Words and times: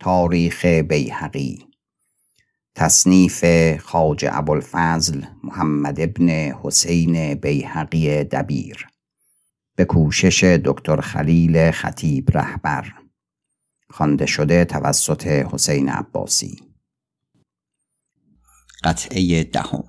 تاریخ 0.00 0.64
بیهقی. 0.64 1.66
تصنیف 2.74 3.44
خاج 3.80 4.26
ابوالفضل 4.30 5.24
محمد 5.44 6.00
ابن 6.00 6.28
حسین 6.62 7.34
بیهقی 7.34 8.24
دبیر. 8.24 8.86
به 9.76 9.84
کوشش 9.84 10.44
دکتر 10.44 11.00
خلیل 11.00 11.70
خطیب 11.70 12.30
رهبر. 12.34 12.92
خوانده 13.90 14.26
شده 14.26 14.64
توسط 14.64 15.26
حسین 15.26 15.88
عباسی. 15.88 16.60
قطعه 18.84 19.44
دهم. 19.44 19.84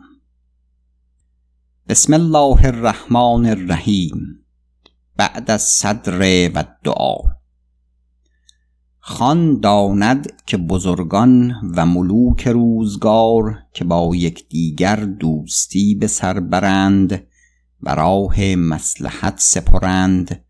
بسم 1.88 2.14
الله 2.14 2.66
الرحمن 2.66 3.46
الرحیم. 3.46 4.46
بعد 5.16 5.52
از 5.52 5.62
صدر 5.62 6.50
و 6.56 6.64
دعا. 6.84 7.39
خان 9.02 9.60
داند 9.60 10.34
که 10.46 10.58
بزرگان 10.58 11.56
و 11.76 11.86
ملوک 11.86 12.48
روزگار 12.48 13.58
که 13.74 13.84
با 13.86 14.16
یکدیگر 14.16 14.96
دوستی 14.96 15.96
به 15.96 16.08
سر 16.08 16.40
برند 16.40 17.28
و 17.84 17.96
راه 17.96 18.56
مصلحت 18.56 19.36
سپرند 19.38 20.46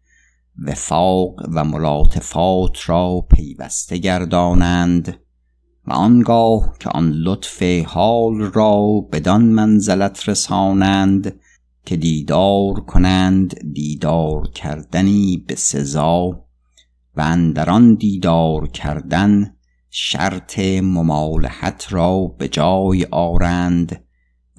وفاق 0.67 1.49
و 1.53 1.63
ملاطفات 1.63 2.89
را 2.89 3.25
پیوسته 3.31 3.97
گردانند 3.97 5.19
و 5.87 5.93
آنگاه 5.93 6.75
که 6.79 6.89
آن 6.89 7.11
لطف 7.11 7.63
حال 7.85 8.41
را 8.41 9.07
بدان 9.11 9.45
منزلت 9.45 10.29
رسانند 10.29 11.39
که 11.85 11.97
دیدار 11.97 12.73
کنند 12.73 13.73
دیدار 13.73 14.47
کردنی 14.47 15.45
به 15.47 15.55
سزا 15.55 16.48
و 17.19 17.21
اندران 17.21 17.95
دیدار 17.95 18.67
کردن 18.67 19.55
شرط 19.89 20.59
ممالحت 20.83 21.87
را 21.89 22.35
به 22.37 22.47
جای 22.47 23.07
آرند 23.11 24.03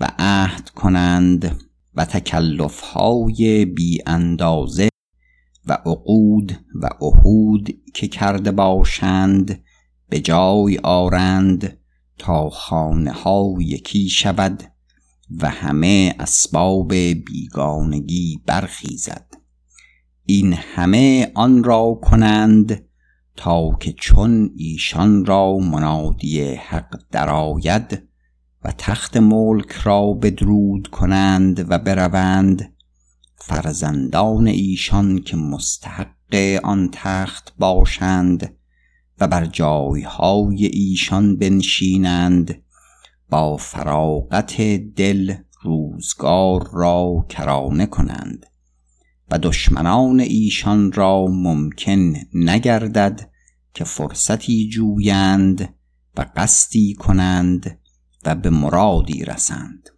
و 0.00 0.08
عهد 0.19 0.70
کنند 0.70 1.61
و 1.94 2.05
تکلفهای 2.05 3.64
بی 3.64 4.02
اندازه 4.06 4.89
و 5.67 5.72
عقود 5.72 6.58
و 6.75 6.89
عهود 7.00 7.69
که 7.94 8.08
کرده 8.08 8.50
باشند 8.50 9.64
به 10.08 10.20
جای 10.20 10.78
آرند 10.78 11.78
تا 12.19 12.50
خانه 12.50 13.12
ها 13.12 13.55
یکی 13.61 14.08
شود 14.08 14.62
و 15.39 15.48
همه 15.48 16.14
اسباب 16.19 16.95
بیگانگی 16.95 18.42
برخیزد. 18.47 19.30
این 20.33 20.53
همه 20.53 21.33
آن 21.34 21.64
را 21.64 21.98
کنند 22.03 22.84
تا 23.36 23.77
که 23.81 23.92
چون 23.92 24.50
ایشان 24.56 25.25
را 25.25 25.59
منادی 25.59 26.55
حق 26.55 27.00
درآید 27.11 28.03
و 28.64 28.73
تخت 28.78 29.17
ملک 29.17 29.70
را 29.73 30.12
بدرود 30.12 30.89
کنند 30.89 31.70
و 31.70 31.78
بروند 31.78 32.73
فرزندان 33.36 34.47
ایشان 34.47 35.19
که 35.19 35.36
مستحق 35.36 36.61
آن 36.62 36.89
تخت 36.92 37.55
باشند 37.58 38.56
و 39.20 39.28
بر 39.28 39.47
جایهای 39.47 40.67
ایشان 40.67 41.36
بنشینند 41.36 42.62
با 43.31 43.56
فراغت 43.56 44.61
دل 44.97 45.34
روزگار 45.62 46.70
را 46.73 47.27
کرانه 47.28 47.86
کنند. 47.86 48.47
و 49.31 49.39
دشمنان 49.39 50.20
ایشان 50.20 50.92
را 50.92 51.27
ممکن 51.27 52.14
نگردد 52.34 53.31
که 53.75 53.84
فرصتی 53.84 54.69
جویند 54.69 55.75
و 56.17 56.27
قصدی 56.36 56.95
کنند 56.95 57.78
و 58.25 58.34
به 58.34 58.51
مرادی 58.51 59.25
رسند. 59.25 59.91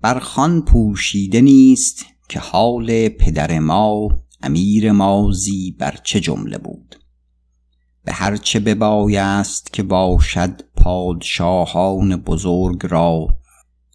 بر 0.00 0.18
خان 0.18 0.62
پوشیده 0.62 1.40
نیست 1.40 2.04
که 2.28 2.40
حال 2.40 3.08
پدر 3.08 3.58
ما 3.58 4.08
امیر 4.42 4.92
مازی 4.92 5.76
بر 5.78 5.98
چه 6.04 6.20
جمله 6.20 6.58
بود. 6.58 6.96
به 8.04 8.12
هرچه 8.12 8.60
ببایست 8.60 9.72
که 9.72 9.82
باشد 9.82 10.62
پادشاهان 10.76 12.16
بزرگ 12.16 12.86
را 12.86 13.26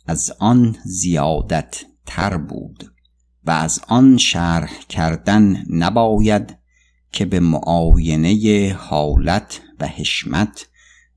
از 0.08 0.32
آن 0.40 0.78
زیادت 0.86 1.84
تر 2.06 2.38
بود. 2.38 2.91
و 3.46 3.52
از 3.52 3.82
آن 3.88 4.18
شرح 4.18 4.72
کردن 4.90 5.66
نباید 5.70 6.58
که 7.12 7.26
به 7.26 7.40
معاینه 7.40 8.76
حالت 8.80 9.62
و 9.80 9.88
حشمت 9.88 10.68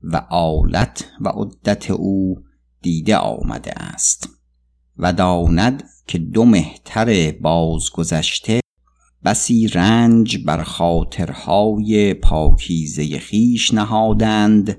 و 0.03 0.17
آلت 0.29 1.11
و 1.21 1.29
عدت 1.29 1.91
او 1.91 2.43
دیده 2.81 3.17
آمده 3.17 3.71
است 3.71 4.29
و 4.97 5.13
داند 5.13 5.83
که 6.07 6.17
دو 6.17 6.45
مهتر 6.45 7.31
بازگذشته 7.31 8.59
بسی 9.25 9.67
رنج 9.67 10.37
بر 10.45 10.63
خاطرهای 10.63 12.13
پاکیزه 12.13 13.19
خیش 13.19 13.73
نهادند 13.73 14.77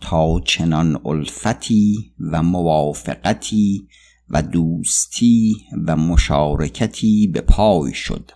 تا 0.00 0.40
چنان 0.40 1.00
الفتی 1.04 2.12
و 2.20 2.42
موافقتی 2.42 3.88
و 4.30 4.42
دوستی 4.42 5.56
و 5.86 5.96
مشارکتی 5.96 7.26
به 7.26 7.40
پای 7.40 7.94
شد 7.94 8.30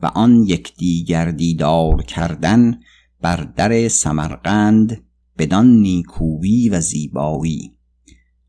و 0.00 0.06
آن 0.06 0.42
یکدیگر 0.42 1.30
دیدار 1.30 2.02
کردن 2.02 2.80
بر 3.20 3.36
در 3.36 3.88
سمرقند 3.88 5.04
بدان 5.38 5.66
نیکویی 5.66 6.68
و 6.68 6.80
زیبایی. 6.80 7.72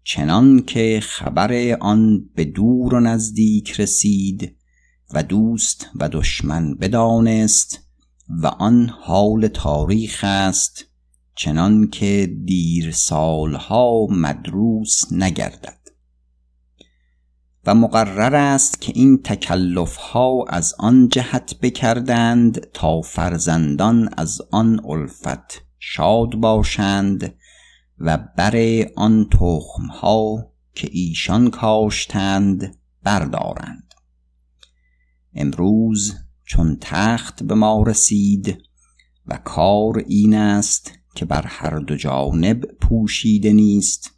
چنان 0.03 0.61
که 0.61 0.99
خبر 1.03 1.77
آن 1.81 2.29
به 2.35 2.45
دور 2.45 2.95
و 2.95 2.99
نزدیک 2.99 3.79
رسید 3.79 4.55
و 5.13 5.23
دوست 5.23 5.89
و 5.95 6.09
دشمن 6.09 6.75
بدانست 6.75 7.79
و 8.29 8.47
آن 8.47 8.89
حال 8.89 9.47
تاریخ 9.47 10.19
است 10.23 10.85
چنان 11.35 11.87
که 11.87 12.35
دیر 12.45 12.91
سالها 12.91 14.07
مدروس 14.09 15.11
نگردد. 15.11 15.82
و 17.65 17.75
مقرر 17.75 18.35
است 18.35 18.81
که 18.81 18.91
این 18.95 19.21
تکلف 19.23 19.95
ها 19.95 20.45
از 20.49 20.75
آن 20.79 21.09
جهت 21.09 21.55
بکردند 21.61 22.59
تا 22.59 23.01
فرزندان 23.01 24.09
از 24.17 24.41
آن 24.51 24.81
الفت 24.85 25.65
شاد 25.79 26.35
باشند 26.35 27.35
و 27.99 28.17
بر 28.37 28.85
آن 28.95 29.29
تخم 29.31 29.85
ها 29.91 30.51
که 30.75 30.89
ایشان 30.91 31.49
کاشتند 31.49 32.77
بردارند. 33.03 33.93
امروز 35.35 36.15
چون 36.45 36.77
تخت 36.81 37.43
به 37.43 37.55
ما 37.55 37.83
رسید 37.83 38.57
و 39.25 39.37
کار 39.37 40.03
این 40.07 40.33
است 40.33 40.91
که 41.15 41.25
بر 41.25 41.45
هر 41.47 41.79
دو 41.79 41.95
جانب 41.95 42.65
پوشیده 42.81 43.53
نیست 43.53 44.11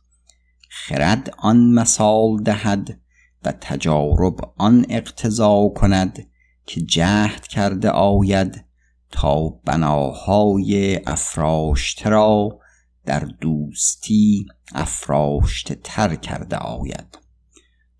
خرد 0.69 1.35
آن 1.38 1.73
مثال 1.73 2.44
دهد 2.44 3.00
و 3.45 3.51
تجارب 3.51 4.35
آن 4.57 4.85
اقتضا 4.89 5.69
کند 5.75 6.28
که 6.66 6.81
جهد 6.81 7.47
کرده 7.47 7.89
آید 7.89 8.66
تا 9.11 9.50
بناهای 9.50 11.00
افراشته 11.06 12.09
را 12.09 12.59
در 13.05 13.19
دوستی 13.19 14.45
افراشته 14.73 15.79
تر 15.84 16.16
کرده 16.16 16.57
آید. 16.57 17.19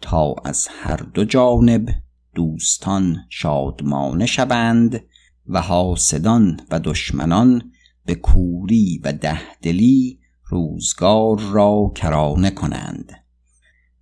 تا 0.02 0.36
از 0.46 0.68
هر 0.72 0.98
دو 0.98 1.26
جانب 1.26 1.90
دوستان 2.36 3.18
شادمانه 3.30 4.26
شوند 4.26 5.04
و 5.48 5.62
حاسدان 5.62 6.60
و 6.72 6.80
دشمنان 6.80 7.72
به 8.06 8.16
کوری 8.16 9.02
و 9.04 9.14
دهدلی 9.14 10.20
روزگار 10.46 11.40
را 11.40 11.92
کرانه 11.96 12.52
کنند. 12.52 13.25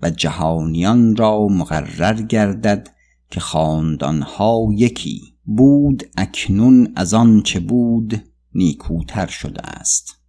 و 0.03 0.09
جهانیان 0.09 1.15
را 1.15 1.47
مقرر 1.47 2.21
گردد 2.21 2.89
که 3.31 3.39
خاندانها 3.39 4.67
یکی 4.75 5.21
بود 5.45 6.03
اکنون 6.17 6.94
از 6.95 7.13
آن 7.13 7.41
چه 7.41 7.59
بود 7.59 8.23
نیکوتر 8.55 9.27
شده 9.27 9.61
است. 9.61 10.19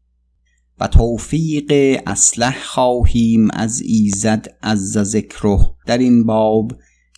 و 0.80 0.86
توفیق 0.86 2.00
اصلح 2.06 2.62
خواهیم 2.64 3.50
از 3.50 3.80
ایزد 3.80 4.46
عز 4.62 4.98
ذکره 4.98 5.58
در 5.86 5.98
این 5.98 6.26
باب 6.26 6.72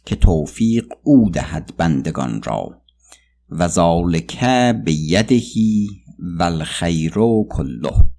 که 0.05 0.17
توفیق 0.17 0.87
او 1.03 1.31
دهد 1.31 1.73
بندگان 1.76 2.43
را. 2.43 2.82
و 3.50 3.69
ذالک 3.69 4.44
بیدهی 4.85 5.88
و 6.38 6.43
الخیر 6.43 7.14
کله. 7.50 8.16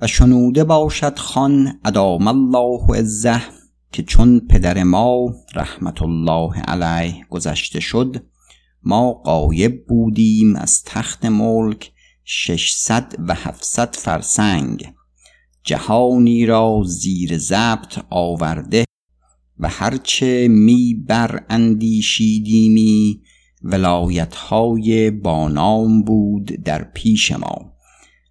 و 0.00 0.06
شنوده 0.06 0.64
باشد 0.64 1.18
خان 1.18 1.80
ادام 1.84 2.28
الله 2.28 2.98
عزه 2.98 3.42
که 3.92 4.02
چون 4.02 4.40
پدر 4.40 4.82
ما 4.82 5.34
رحمت 5.54 6.02
الله 6.02 6.60
علیه 6.60 7.26
گذشته 7.30 7.80
شد 7.80 8.26
ما 8.82 9.12
قایب 9.12 9.86
بودیم 9.86 10.56
از 10.56 10.82
تخت 10.84 11.24
ملک 11.24 11.92
ششصد 12.24 13.14
و 13.28 13.34
هفتصد 13.34 13.96
فرسنگ. 13.96 14.92
جهانی 15.64 16.46
را 16.46 16.82
زیر 16.86 17.38
ضبط 17.38 17.98
آورده 18.10 18.84
و 19.58 19.68
هرچه 19.68 20.48
می 20.48 20.94
بر 21.08 21.44
اندیشیدیمی 21.50 23.20
ولایتهای 23.62 25.10
بانام 25.10 26.02
بود 26.02 26.44
در 26.44 26.84
پیش 26.84 27.32
ما. 27.32 27.75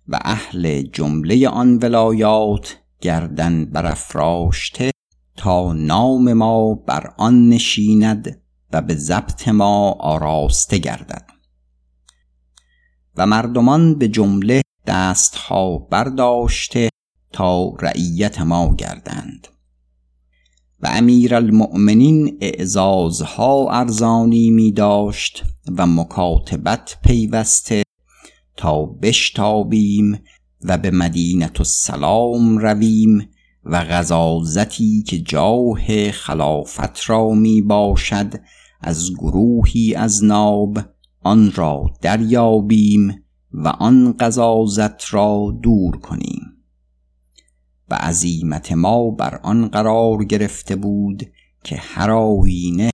و 0.07 0.19
اهل 0.21 0.81
جمله 0.81 1.49
آن 1.49 1.77
ولایات 1.77 2.77
گردن 3.01 3.65
برافراشته 3.65 4.91
تا 5.37 5.73
نام 5.73 6.33
ما 6.33 6.73
بر 6.73 7.13
آن 7.17 7.49
نشیند 7.49 8.41
و 8.73 8.81
به 8.81 8.95
ضبط 8.95 9.47
ما 9.47 9.91
آراسته 9.91 10.77
گردد. 10.77 11.25
و 13.17 13.25
مردمان 13.25 13.95
به 13.97 14.07
جمله 14.07 14.61
دستها 14.87 15.77
برداشته 15.77 16.89
تا 17.33 17.69
رعیت 17.69 18.41
ما 18.41 18.75
گردند. 18.75 19.47
و 20.79 20.87
امیر 20.87 21.35
المؤمنین 21.35 22.37
اعزازها 22.41 23.71
ارزانی 23.71 24.51
می 24.51 24.71
داشت 24.71 25.43
و 25.77 25.87
مکاتبت 25.87 26.97
پیوسته 27.03 27.84
تا 28.65 28.85
بشتابیم 28.85 30.19
و 30.63 30.77
به 30.77 30.91
مدینت 30.91 31.59
السلام 31.59 32.57
رویم 32.57 33.29
و 33.63 33.83
غزازتی 33.83 35.03
که 35.03 35.19
جاه 35.19 36.11
خلافت 36.11 37.09
را 37.09 37.29
می 37.29 37.61
باشد 37.61 38.33
از 38.81 39.13
گروهی 39.13 39.95
از 39.95 40.23
ناب 40.23 40.79
آن 41.23 41.51
را 41.51 41.93
دریابیم 42.01 43.23
و 43.51 43.67
آن 43.67 44.15
غزازت 44.19 45.13
را 45.13 45.57
دور 45.63 45.97
کنیم. 45.97 46.41
و 47.89 47.95
عزیمت 47.95 48.71
ما 48.71 49.11
بر 49.11 49.39
آن 49.43 49.67
قرار 49.67 50.23
گرفته 50.23 50.75
بود 50.75 51.23
که 51.63 51.75
هر 51.75 52.11
آینه 52.11 52.89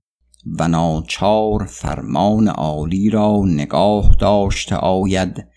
و 0.58 0.68
ناچار 0.68 1.64
فرمان 1.64 2.48
عالی 2.48 3.10
را 3.10 3.42
نگاه 3.46 4.16
داشته 4.20 4.76
آید 4.76 5.51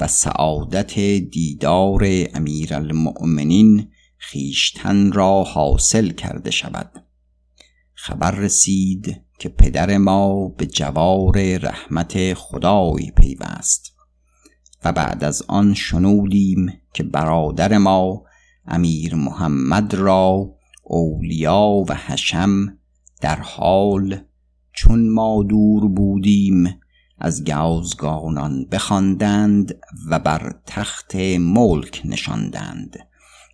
و 0.00 0.06
سعادت 0.06 0.98
دیدار 1.30 2.02
امیر 2.34 2.74
المؤمنین 2.74 3.88
خیشتن 4.18 5.12
را 5.12 5.44
حاصل 5.44 6.10
کرده 6.10 6.50
شود. 6.50 7.04
خبر 7.94 8.30
رسید 8.30 9.22
که 9.38 9.48
پدر 9.48 9.98
ما 9.98 10.48
به 10.48 10.66
جوار 10.66 11.56
رحمت 11.56 12.34
خدای 12.34 13.10
پیوست 13.16 13.96
و 14.84 14.92
بعد 14.92 15.24
از 15.24 15.42
آن 15.48 15.74
شنودیم 15.74 16.72
که 16.94 17.02
برادر 17.02 17.78
ما 17.78 18.22
امیر 18.66 19.14
محمد 19.14 19.94
را 19.94 20.54
اولیا 20.84 21.84
و 21.88 21.94
حشم 21.94 22.78
در 23.20 23.40
حال 23.40 24.20
چون 24.72 25.08
ما 25.08 25.42
دور 25.42 25.88
بودیم 25.88 26.80
از 27.20 27.44
گازگانان 27.44 28.64
بخواندند 28.64 29.78
و 30.10 30.18
بر 30.18 30.54
تخت 30.66 31.16
ملک 31.40 32.02
نشاندند 32.04 32.96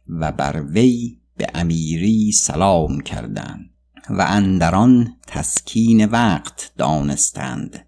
و 0.09 0.33
بر 0.33 0.63
وی 0.63 1.19
به 1.37 1.47
امیری 1.55 2.33
سلام 2.33 3.01
کردند 3.01 3.71
و 4.11 4.25
اندران 4.29 5.17
تسکین 5.27 6.05
وقت 6.05 6.73
دانستند 6.77 7.87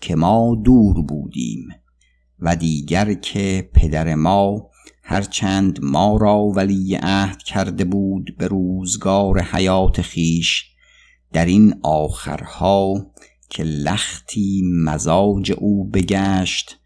که 0.00 0.16
ما 0.16 0.62
دور 0.64 1.02
بودیم 1.02 1.68
و 2.38 2.56
دیگر 2.56 3.14
که 3.14 3.70
پدر 3.74 4.14
ما 4.14 4.70
هرچند 5.02 5.78
ما 5.82 6.16
را 6.16 6.38
ولی 6.38 6.94
عهد 7.02 7.42
کرده 7.42 7.84
بود 7.84 8.36
به 8.38 8.46
روزگار 8.46 9.42
حیات 9.42 10.02
خیش 10.02 10.70
در 11.32 11.46
این 11.46 11.74
آخرها 11.82 13.06
که 13.50 13.62
لختی 13.62 14.62
مزاج 14.64 15.52
او 15.58 15.84
بگشت 15.84 16.76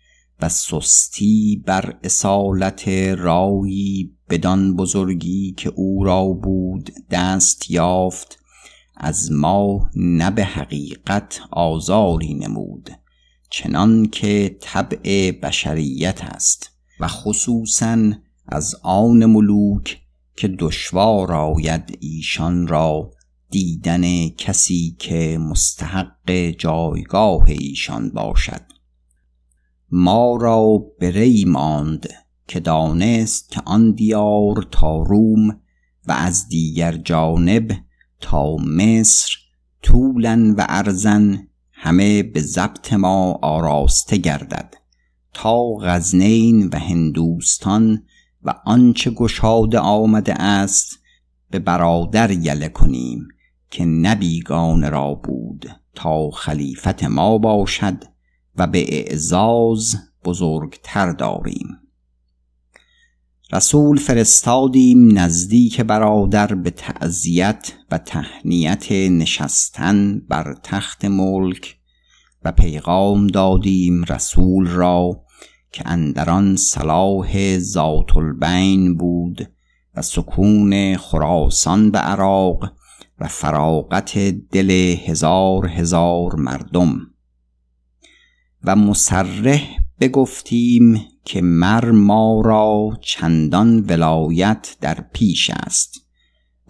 و 0.40 0.48
سستی 0.48 1.62
بر 1.66 1.98
اصالت 2.04 2.88
رایی 3.18 4.16
بدان 4.30 4.76
بزرگی 4.76 5.54
که 5.56 5.72
او 5.76 6.04
را 6.04 6.24
بود 6.24 6.90
دست 7.10 7.70
یافت 7.70 8.38
از 8.96 9.32
ما 9.32 9.90
نه 9.96 10.30
به 10.30 10.44
حقیقت 10.44 11.40
آزاری 11.50 12.34
نمود 12.34 12.90
چنان 13.50 14.06
که 14.06 14.56
طبع 14.60 15.30
بشریت 15.42 16.24
است 16.24 16.70
و 17.00 17.08
خصوصا 17.08 18.12
از 18.46 18.74
آن 18.82 19.24
ملوک 19.26 20.00
که 20.36 20.48
دشوار 20.48 21.32
آید 21.32 21.98
ایشان 22.00 22.66
را. 22.66 23.10
دیدن 23.54 24.28
کسی 24.28 24.96
که 24.98 25.38
مستحق 25.38 26.30
جایگاه 26.58 27.44
ایشان 27.48 28.10
باشد. 28.10 28.60
ما 29.90 30.36
را 30.40 30.78
بری 31.00 31.44
ماند 31.44 32.08
که 32.48 32.60
دانست 32.60 33.50
که 33.50 33.62
آن 33.64 33.92
دیار 33.92 34.68
تا 34.70 35.02
روم 35.02 35.48
و 36.06 36.12
از 36.12 36.48
دیگر 36.48 36.96
جانب 36.96 37.72
تا 38.20 38.56
مصر 38.56 39.36
طولا 39.82 40.54
و 40.58 40.66
ارزن 40.68 41.48
همه 41.72 42.22
به 42.22 42.40
ضبط 42.40 42.92
ما 42.92 43.38
آراسته 43.42 44.16
گردد 44.16 44.74
تا 45.32 45.62
غزنین 45.62 46.68
و 46.72 46.78
هندوستان 46.78 48.02
و 48.42 48.54
آنچه 48.64 49.10
گشاده 49.10 49.78
آمده 49.78 50.34
است 50.42 50.98
به 51.50 51.58
برادر 51.58 52.30
یله 52.30 52.68
کنیم. 52.68 53.28
که 53.74 53.84
نبیگان 53.84 54.90
را 54.90 55.14
بود 55.14 55.66
تا 55.94 56.30
خلیفت 56.30 57.04
ما 57.04 57.38
باشد 57.38 58.04
و 58.56 58.66
به 58.66 58.84
اعزاز 58.88 59.96
بزرگتر 60.24 61.12
داریم. 61.12 61.68
رسول 63.52 63.96
فرستادیم 63.96 65.18
نزدیک 65.18 65.80
برادر 65.80 66.54
به 66.54 66.70
تعذیت 66.70 67.72
و 67.90 67.98
تهنیت 67.98 68.92
نشستن 68.92 70.20
بر 70.28 70.56
تخت 70.62 71.04
ملک 71.04 71.76
و 72.44 72.52
پیغام 72.52 73.26
دادیم 73.26 74.04
رسول 74.04 74.66
را 74.66 75.24
که 75.72 75.88
اندران 75.88 76.56
صلاح 76.56 77.58
ذات 77.58 78.16
البین 78.16 78.96
بود 78.96 79.50
و 79.94 80.02
سکون 80.02 80.96
خراسان 80.96 81.90
به 81.90 81.98
عراق 81.98 82.72
و 83.20 83.28
فراغت 83.28 84.18
دل 84.50 84.70
هزار 85.06 85.66
هزار 85.66 86.34
مردم. 86.34 87.00
و 88.64 88.76
مسرح 88.76 89.78
بگفتیم 90.00 91.00
که 91.24 91.42
مر 91.42 91.90
ما 91.90 92.42
را 92.44 92.98
چندان 93.00 93.80
ولایت 93.80 94.76
در 94.80 95.04
پیش 95.12 95.50
است 95.50 96.00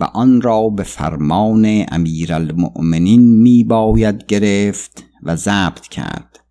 و 0.01 0.05
آن 0.05 0.41
را 0.41 0.69
به 0.69 0.83
فرمان 0.83 1.85
امیر 1.89 2.35
المؤمنین 2.35 3.43
می 3.43 3.65
باید 3.65 4.27
گرفت 4.27 5.05
و 5.23 5.37
ضبط 5.37 5.89
کرد 5.89 6.45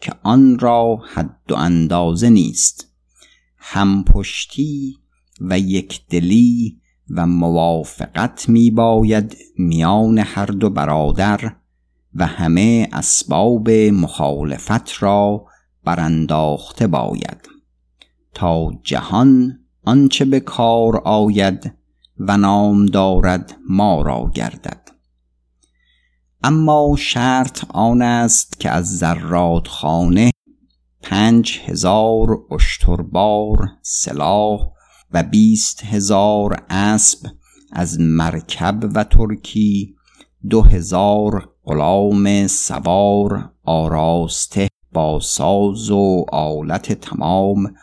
که 0.00 0.12
آن 0.22 0.58
را 0.58 0.96
حد 1.14 1.40
و 1.50 1.54
اندازه 1.54 2.30
نیست. 2.30 2.86
هم 3.56 4.04
پشتی 4.04 4.96
و 5.40 5.58
یکدلی 5.58 6.79
و 7.10 7.26
موافقت 7.26 8.48
می 8.48 8.70
باید 8.70 9.36
میان 9.58 10.18
هر 10.18 10.46
دو 10.46 10.70
برادر 10.70 11.52
و 12.14 12.26
همه 12.26 12.88
اسباب 12.92 13.70
مخالفت 13.70 15.02
را 15.02 15.46
برانداخته 15.84 16.86
باید 16.86 17.48
تا 18.34 18.70
جهان 18.82 19.58
آنچه 19.84 20.24
به 20.24 20.40
کار 20.40 20.96
آید 20.96 21.72
و 22.18 22.36
نام 22.36 22.86
دارد 22.86 23.56
ما 23.68 24.02
را 24.02 24.30
گردد. 24.34 24.90
اما 26.42 26.96
شرط 26.98 27.64
آن 27.68 28.02
است 28.02 28.60
که 28.60 28.70
از 28.70 28.98
زراد 28.98 29.66
خانه 29.66 30.30
پنج 31.02 31.60
هزار 31.66 32.38
اشتربار 32.50 33.68
سلاح 33.82 34.72
و 35.12 35.22
بیست 35.22 35.84
هزار 35.84 36.62
اسب 36.70 37.26
از 37.72 38.00
مرکب 38.00 38.90
و 38.94 39.04
ترکی 39.04 39.94
دو 40.50 40.62
هزار 40.62 41.48
غلام 41.64 42.46
سوار 42.46 43.52
آراسته 43.64 44.68
با 44.92 45.20
ساز 45.20 45.90
و 45.90 46.24
آلت 46.32 46.92
تمام 46.92 47.74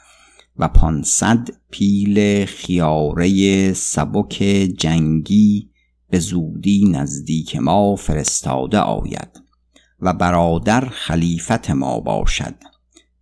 و 0.57 0.67
پانصد 0.67 1.47
پیل 1.71 2.45
خیاره 2.45 3.73
سبک 3.73 4.33
جنگی 4.77 5.69
به 6.09 6.19
زودی 6.19 6.89
نزدیک 6.91 7.55
ما 7.55 7.95
فرستاده 7.95 8.79
آید 8.79 9.41
و 9.99 10.13
برادر 10.13 10.89
خلیفت 10.89 11.69
ما 11.69 11.99
باشد 11.99 12.55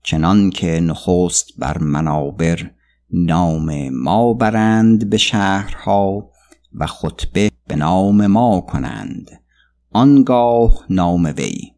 چنان 0.03 0.49
که 0.49 0.79
نخست 0.79 1.47
بر 1.57 1.77
منابر 1.77 2.71
نام 3.17 3.89
ما 3.89 4.33
برند 4.33 5.09
به 5.09 5.17
شهرها 5.17 6.29
و 6.73 6.85
خطبه 6.85 7.51
به 7.67 7.75
نام 7.75 8.27
ما 8.27 8.61
کنند. 8.61 9.31
آنگاه 9.91 10.85
نام 10.89 11.33
وی 11.37 11.71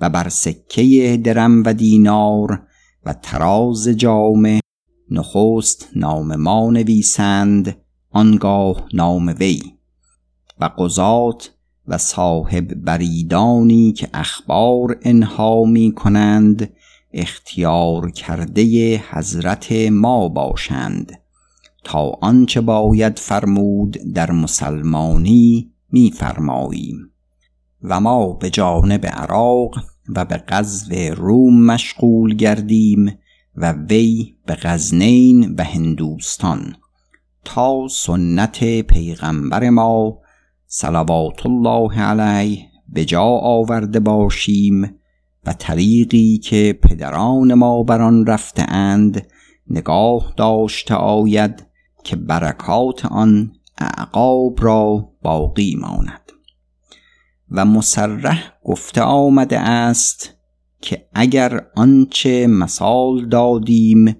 و 0.00 0.10
بر 0.10 0.28
سکه 0.28 1.16
درم 1.24 1.62
و 1.66 1.74
دینار 1.74 2.62
و 3.04 3.14
تراز 3.22 3.88
جامه 3.88 4.60
نخست 5.10 5.88
نام 5.96 6.36
ما 6.36 6.70
نویسند 6.70 7.76
آنگاه 8.10 8.88
نام 8.94 9.34
وی 9.40 9.62
و 10.60 10.70
قضات 10.78 11.50
و 11.88 11.98
صاحب 11.98 12.74
بریدانی 12.74 13.92
که 13.92 14.08
اخبار 14.14 14.98
انها 15.02 15.64
می 15.64 15.92
کنند 15.92 16.72
اختیار 17.12 18.10
کرده 18.10 18.96
حضرت 19.10 19.72
ما 19.72 20.28
باشند 20.28 21.12
تا 21.84 22.12
آنچه 22.20 22.60
باید 22.60 23.18
فرمود 23.18 23.96
در 24.14 24.30
مسلمانی 24.30 25.72
میفرماییم. 25.92 27.10
و 27.82 28.00
ما 28.00 28.32
به 28.32 28.50
جانب 28.50 29.06
عراق 29.06 29.74
و 30.16 30.24
به 30.24 30.44
غزو 30.48 30.94
روم 30.94 31.64
مشغول 31.64 32.34
گردیم 32.34 33.18
و 33.56 33.72
وی 33.72 34.34
به 34.46 34.54
غزنین 34.54 35.54
و 35.58 35.64
هندوستان 35.64 36.76
تا 37.44 37.88
سنت 37.90 38.80
پیغمبر 38.80 39.70
ما 39.70 40.18
صلوات 40.66 41.46
الله 41.46 42.00
علیه 42.00 42.66
به 42.88 43.04
جا 43.04 43.24
آورده 43.24 44.00
باشیم 44.00 44.97
و 45.48 45.52
طریقی 45.52 46.38
که 46.38 46.78
پدران 46.82 47.54
ما 47.54 47.82
بر 47.82 48.02
آن 48.02 48.26
رفته 48.26 48.72
اند 48.72 49.26
نگاه 49.70 50.34
داشته 50.36 50.94
آید 50.94 51.66
که 52.04 52.16
برکات 52.16 53.06
آن 53.06 53.52
اعقاب 53.78 54.64
را 54.64 55.08
باقی 55.22 55.76
ماند. 55.76 56.32
و 57.50 57.64
مسرح 57.64 58.52
گفته 58.64 59.02
آمده 59.02 59.58
است 59.58 60.34
که 60.80 61.08
اگر 61.14 61.66
آنچه 61.76 62.46
مثال 62.46 63.28
دادیم 63.28 64.16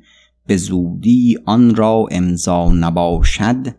به 0.46 0.56
زودی 0.56 1.38
آن 1.46 1.74
را 1.74 2.06
امضا 2.10 2.72
نباشد 2.72 3.74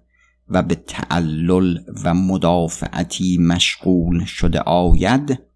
و 0.50 0.64
به 0.64 0.76
تعلل 0.76 1.78
و 2.04 2.14
مدافعتی 2.14 3.38
مشغول 3.38 4.26
شده 4.26 4.60
آید 4.60 5.49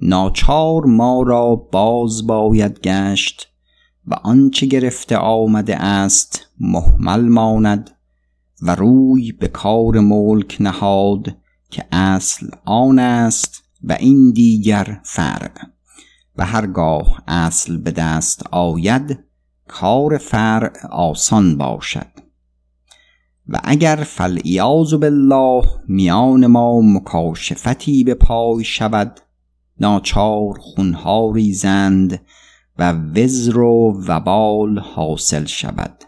ناچار 0.00 0.84
ما 0.84 1.22
را 1.22 1.54
باز 1.54 2.26
باید 2.26 2.80
گشت 2.80 3.48
و 4.06 4.14
آنچه 4.14 4.66
گرفته 4.66 5.16
آمده 5.16 5.76
است 5.76 6.46
محمل 6.60 7.28
ماند 7.28 7.90
و 8.62 8.74
روی 8.74 9.32
به 9.32 9.48
کار 9.48 10.00
ملک 10.00 10.56
نهاد 10.60 11.36
که 11.70 11.84
اصل 11.92 12.46
آن 12.64 12.98
است 12.98 13.64
و 13.82 13.92
این 13.92 14.30
دیگر 14.30 15.00
فرق. 15.04 15.66
و 16.38 16.44
هرگاه 16.44 17.22
اصل 17.26 17.76
به 17.76 17.90
دست 17.90 18.42
آید 18.50 19.18
کار 19.68 20.18
فرع 20.18 20.86
آسان 20.90 21.58
باشد. 21.58 22.06
و 23.48 23.60
اگر 23.64 23.96
فالعیاذ 23.96 24.94
بالله 24.94 25.62
میان 25.88 26.46
ما 26.46 26.80
مکاشفتی 26.80 28.04
به 28.04 28.14
پای 28.14 28.64
شود 28.64 29.20
ناچار 29.80 30.58
خونها 30.60 31.32
ریزند 31.34 32.20
و 32.78 32.92
وزر 32.92 33.58
و 33.58 34.02
وبال 34.06 34.78
حاصل 34.78 35.44
شود 35.44 36.04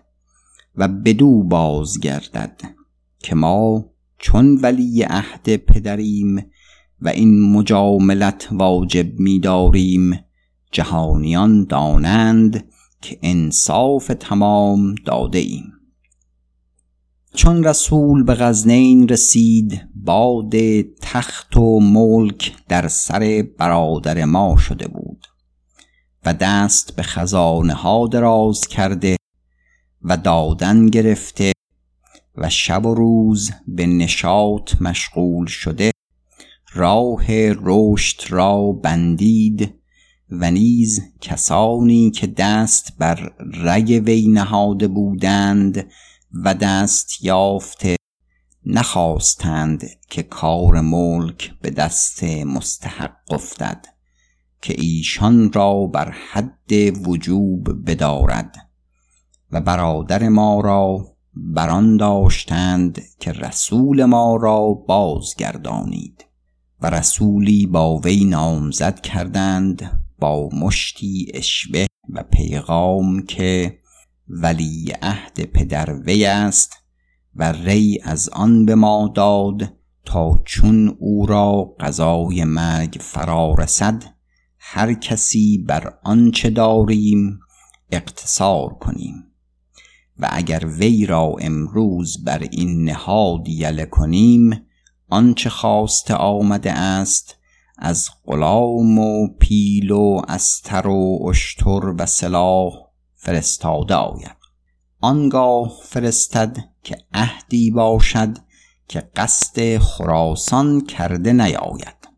و 0.77 0.89
بدو 0.89 1.43
بازگردد 1.43 2.61
که 3.19 3.35
ما 3.35 3.85
چون 4.19 4.59
ولی 4.63 5.03
عهد 5.03 5.57
پدریم 5.57 6.51
و 7.01 7.09
این 7.09 7.53
مجاملت 7.53 8.49
واجب 8.53 9.19
می‌داریم 9.19 10.25
جهانیان 10.73 11.65
دانند 11.65 12.65
که 13.03 13.19
انصاف 13.23 14.11
تمام 14.21 14.95
داده 15.05 15.39
ایم. 15.39 15.73
چون 17.35 17.65
رسول 17.65 18.23
به 18.23 18.35
غزنین 18.35 19.09
رسید 19.09 19.89
باد 19.95 20.53
تخت 21.03 21.57
و 21.57 21.81
ملک 21.81 22.55
در 22.69 22.89
سر 22.89 23.45
برادر 23.59 24.25
ما 24.25 24.57
شده 24.57 24.89
بود 24.89 25.27
و 26.25 26.35
دست 26.35 26.97
به 26.97 27.03
خزانه 27.03 27.75
ها 27.75 28.07
دراز 28.07 28.67
کرده 28.67 29.17
و 30.03 30.17
دادن 30.17 30.87
گرفته 30.87 31.53
و 32.37 32.51
شب 32.51 32.87
و 32.87 32.95
روز 32.95 33.51
به 33.69 33.87
نشاط 33.87 34.83
مشغول 34.83 35.47
شده 35.47 35.91
راه 36.73 37.25
رشد 37.63 38.21
را 38.29 38.73
بندید 38.73 39.75
و 40.31 40.51
نیز 40.51 41.01
کسانی 41.21 42.11
که 42.11 42.27
دست 42.27 42.93
بر 42.99 43.33
رگ 43.55 44.03
وی 44.07 44.29
نهاده 44.29 44.89
بودند 44.89 45.91
و 46.33 46.55
دست 46.55 47.25
یافته 47.25 47.97
نخواستند 48.67 49.85
که 50.11 50.23
کار 50.23 50.81
ملک 50.81 51.55
به 51.61 51.71
دست 51.71 52.25
مستحق 52.25 53.17
افتد 53.31 53.87
که 54.63 54.75
ایشان 54.79 55.53
را 55.53 55.87
بر 55.87 56.11
حد 56.11 56.73
وجوب 57.09 57.91
بدارد 57.91 58.57
و 59.53 59.61
برادر 59.61 60.29
ما 60.29 60.61
را 60.61 61.17
بران 61.35 61.97
داشتند 61.97 63.03
که 63.21 63.33
رسول 63.33 64.05
ما 64.05 64.37
را 64.37 64.73
بازگردانید 64.73 66.25
و 66.81 66.91
رسولی 66.91 67.67
با 67.67 67.99
وی 67.99 68.25
نامزد 68.25 69.01
کردند 69.01 70.03
با 70.19 70.49
مشتی 70.49 71.31
اشبه 71.35 71.87
و 72.09 72.23
پیغام 72.23 73.23
که 73.23 73.79
ولی 74.29 74.93
عهد 75.03 75.45
پدر 75.45 75.95
وی 75.95 76.25
است 76.25 76.73
و 77.35 77.53
ری 77.53 78.01
از 78.03 78.29
آن 78.29 78.67
به 78.67 78.75
ما 78.75 79.13
داد 79.15 79.73
تا 80.05 80.41
چون 80.45 80.97
او 80.99 81.27
را 81.27 81.75
قضای 81.81 82.45
مرگ 82.45 82.99
فرا 83.01 83.55
رسد 83.59 84.05
هر 84.59 84.95
کسی 84.95 85.59
بر 85.59 85.95
آنچه 86.05 86.51
داریم 86.51 87.41
اقتصار 87.91 88.69
کنیم. 88.69 89.25
و 90.19 90.29
اگر 90.33 90.67
وی 90.67 91.07
را 91.07 91.35
امروز 91.41 92.25
بر 92.25 92.39
این 92.51 92.85
نهاد 92.85 93.49
یله 93.49 93.87
کنیم 93.87 94.51
آنچه 95.09 95.51
خواسته 95.51 96.15
آمده 96.15 96.73
است 96.73 97.37
از 97.79 98.09
غلام 98.25 98.99
و 98.99 99.29
پیل 99.39 99.91
و 99.91 100.21
استر 100.29 100.87
و 100.87 101.27
اشتر 101.29 101.95
و 101.99 102.07
سلاح 102.07 102.88
فرستاده 103.19 103.95
آید. 103.95 104.37
آنگاه 105.01 105.73
فرستد 105.83 106.57
که 106.83 106.97
عهدی 107.13 107.71
باشد 107.71 108.39
که 108.89 109.11
قصد 109.17 109.79
خراسان 109.79 110.81
کرده 110.81 111.33
نیاید 111.33 112.09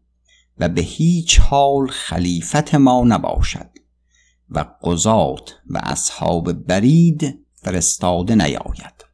و 0.58 0.68
به 0.68 0.80
هیچ 0.80 1.40
حال 1.40 1.88
خلیفت 1.88 2.74
ما 2.74 3.04
نباشد 3.06 3.70
و 4.50 4.64
قضات 4.82 5.54
و 5.66 5.80
اصحاب 5.82 6.52
برید 6.52 7.46
فرستاده 7.54 8.34
نیاید. 8.34 9.04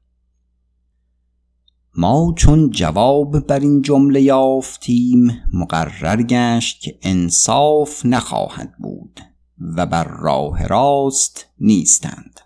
ما 1.94 2.34
چون 2.36 2.70
جواب 2.70 3.46
بر 3.46 3.60
این 3.60 3.82
جمله 3.82 4.22
یافتیم 4.22 5.42
مقرر 5.52 6.22
گشت 6.22 6.80
که 6.80 6.98
انصاف 7.02 8.06
نخواهد 8.06 8.72
بود. 8.78 9.20
و 9.58 9.86
بر 9.86 10.04
راه 10.04 10.66
راست 10.66 11.46
نیستند. 11.60 12.40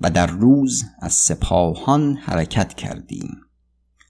و 0.00 0.10
در 0.10 0.26
روز 0.26 0.84
از 1.00 1.12
سپاهان 1.12 2.16
حرکت 2.16 2.74
کردیم. 2.74 3.36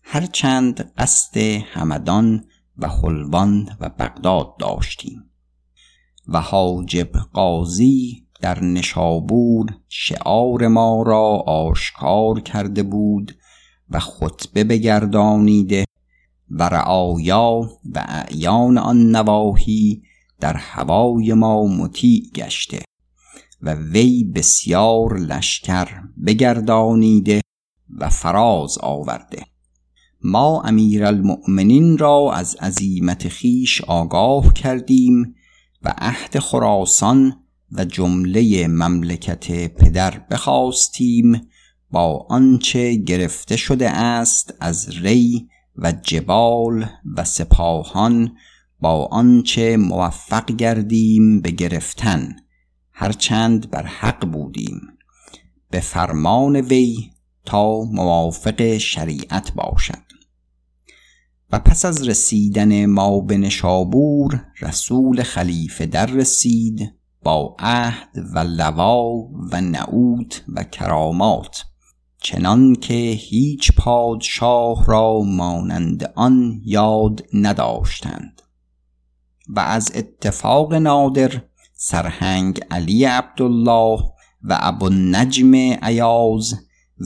هرچند 0.02 0.92
قصد 0.98 1.36
همدان 1.72 2.44
و 2.78 2.88
حلوان 2.88 3.68
و 3.80 3.88
بغداد 3.88 4.56
داشتیم. 4.58 5.30
و 6.28 6.40
حاجب 6.40 7.12
قاضی 7.12 8.26
در 8.40 8.64
نشابور 8.64 9.66
شعار 9.88 10.68
ما 10.68 11.02
را 11.02 11.26
آشکار 11.46 12.40
کرده 12.40 12.82
بود 12.82 13.36
و 13.90 13.98
خطبه 13.98 14.64
بگردانیده 14.64 15.84
و 16.50 16.62
رعایا 16.62 17.60
و 17.94 18.04
اعیان 18.08 18.78
آن 18.78 19.10
نواحی 19.10 20.02
در 20.42 20.56
هوای 20.56 21.34
ما 21.34 21.66
مطیع 21.66 22.30
گشته 22.34 22.82
و 23.62 23.74
وی 23.74 24.24
بسیار 24.24 25.18
لشکر 25.18 25.88
بگردانیده 26.26 27.40
و 27.98 28.08
فراز 28.08 28.78
آورده. 28.78 29.42
ما 30.24 30.62
امیر 30.62 31.04
المؤمنین 31.04 31.98
را 31.98 32.32
از 32.32 32.56
عزیمت 32.60 33.28
خیش 33.28 33.80
آگاه 33.80 34.52
کردیم 34.52 35.34
و 35.82 35.94
عهد 35.98 36.38
خراسان 36.38 37.36
و 37.72 37.84
جمله 37.84 38.68
مملکت 38.68 39.74
پدر 39.74 40.18
بخواستیم 40.30 41.40
با 41.90 42.26
آنچه 42.28 42.94
گرفته 42.94 43.56
شده 43.56 43.90
است 43.90 44.54
از 44.60 44.88
ری 45.02 45.48
و 45.76 45.92
جبال 45.92 46.86
و 47.16 47.24
سپاهان 47.24 48.32
با 48.82 49.06
آنچه 49.06 49.76
موفق 49.76 50.46
گردیم 50.46 51.40
به 51.40 51.50
گرفتن 51.50 52.36
هرچند 52.92 53.70
بر 53.70 53.86
حق 53.86 54.26
بودیم. 54.26 54.80
به 55.70 55.80
فرمان 55.80 56.56
وی 56.56 57.10
تا 57.44 57.80
موافق 57.80 58.76
شریعت 58.78 59.52
باشد. 59.54 60.02
و 61.52 61.58
پس 61.58 61.84
از 61.84 62.08
رسیدن 62.08 62.86
ما 62.86 63.20
به 63.20 63.38
نشابور 63.38 64.44
رسول 64.60 65.22
خلیفه 65.22 65.86
در 65.86 66.06
رسید 66.06 66.94
با 67.22 67.56
عهد 67.58 68.08
و 68.34 68.38
لوا 68.38 69.02
و 69.52 69.60
نعوت 69.60 70.44
و 70.48 70.64
کرامات. 70.64 71.64
چنان 72.22 72.74
که 72.74 72.94
هیچ 73.18 73.72
پادشاه 73.72 74.84
را 74.86 75.20
مانند 75.20 76.12
آن 76.14 76.60
یاد 76.64 77.24
نداشتند. 77.34 78.41
و 79.48 79.60
از 79.60 79.92
اتفاق 79.94 80.74
نادر 80.74 81.42
سرهنگ 81.74 82.60
علی 82.70 83.04
عبدالله 83.04 84.00
و 84.42 84.58
ابو 84.60 84.88
نجم 84.88 85.54
عیاز 85.82 86.54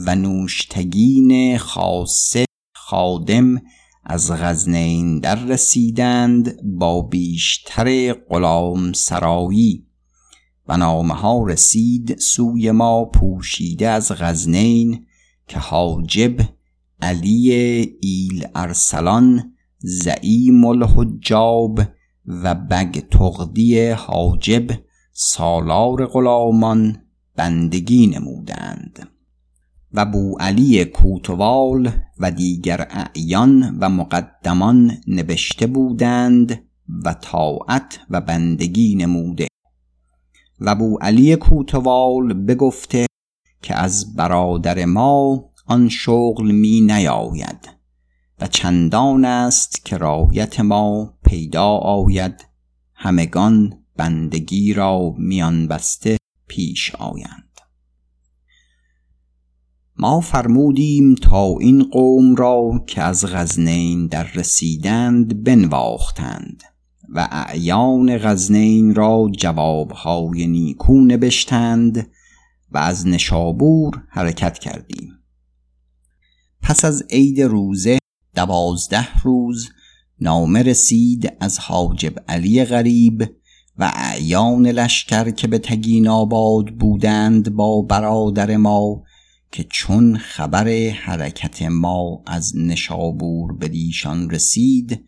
و 0.06 0.14
نوشتگین 0.14 1.58
خاصه 1.58 2.44
خادم 2.74 3.62
از 4.04 4.32
غزنین 4.32 5.20
در 5.20 5.44
رسیدند 5.44 6.62
با 6.62 7.02
بیشتر 7.02 8.12
غلام 8.12 8.92
سرایی. 8.92 9.86
و 10.68 10.76
نامه 10.76 11.14
ها 11.14 11.44
رسید 11.44 12.18
سوی 12.18 12.70
ما 12.70 13.04
پوشیده 13.04 13.88
از 13.88 14.12
غزنین 14.12 15.06
که 15.48 15.58
حاجب 15.58 16.36
علی 17.00 17.50
ایل 18.00 18.46
ارسلان 18.54 19.52
زعیم 19.78 20.64
الحجاب 20.64 21.80
و 22.26 22.54
بگ 22.54 23.00
تغدی 23.10 23.88
حاجب 23.88 24.70
سالار 25.12 26.06
غلامان 26.06 27.02
بندگی 27.36 28.06
نمودند. 28.06 29.08
و 29.92 30.06
بو 30.06 30.36
علی 30.40 30.84
کوتوال 30.84 31.90
و 32.18 32.30
دیگر 32.30 32.86
اعیان 32.90 33.78
و 33.80 33.88
مقدمان 33.88 34.92
نبشته 35.08 35.66
بودند 35.66 36.62
و 37.04 37.14
طاعت 37.14 38.00
و 38.10 38.20
بندگی 38.20 38.94
نموده. 38.94 39.48
و 40.60 40.74
بو 40.74 40.98
علی 41.00 41.36
کوتوال 41.36 42.34
بگفته 42.34 43.06
که 43.62 43.74
از 43.74 44.14
برادر 44.16 44.84
ما 44.84 45.44
آن 45.66 45.88
شغل 45.88 46.50
می 46.50 46.80
نیاید 46.80 47.68
و 48.40 48.46
چندان 48.46 49.24
است 49.24 49.84
که 49.84 49.96
رایت 49.96 50.60
ما 50.60 51.15
پیدا 51.26 51.66
آید. 51.66 52.46
همگان 52.94 53.84
بندگی 53.96 54.74
را 54.74 55.14
میان 55.18 55.68
بسته 55.68 56.16
پیش 56.46 56.94
آیند. 56.94 57.60
ما 59.98 60.20
فرمودیم 60.20 61.14
تا 61.14 61.58
این 61.60 61.82
قوم 61.82 62.34
را 62.34 62.84
که 62.86 63.02
از 63.02 63.26
غزنین 63.26 64.06
در 64.06 64.26
رسیدند 64.34 65.44
بنواختند 65.44 66.62
و 67.08 67.28
اعیان 67.30 68.18
غزنین 68.18 68.94
را 68.94 69.30
جوابهای 69.38 70.46
نیکو 70.46 71.00
نبشتند 71.00 72.10
و 72.70 72.78
از 72.78 73.06
نشابور 73.06 74.02
حرکت 74.08 74.58
کردیم. 74.58 75.12
پس 76.62 76.84
از 76.84 77.02
عید 77.10 77.42
روزه 77.42 77.98
دوازده 78.34 79.22
روز 79.22 79.68
نامه 80.20 80.62
رسید 80.62 81.32
از 81.40 81.58
حاجب 81.58 82.14
علی 82.28 82.64
غریب 82.64 83.36
و 83.78 83.92
اعیان 83.94 84.66
لشکر 84.66 85.30
که 85.30 85.46
به 85.46 85.58
تگین 85.58 86.08
آباد 86.08 86.66
بودند 86.66 87.54
با 87.54 87.82
برادر 87.82 88.56
ما 88.56 89.02
که 89.52 89.64
چون 89.70 90.16
خبر 90.16 90.68
حرکت 90.88 91.62
ما 91.62 92.22
از 92.26 92.56
نشابور 92.56 93.52
به 93.52 93.68
دیشان 93.68 94.30
رسید 94.30 95.04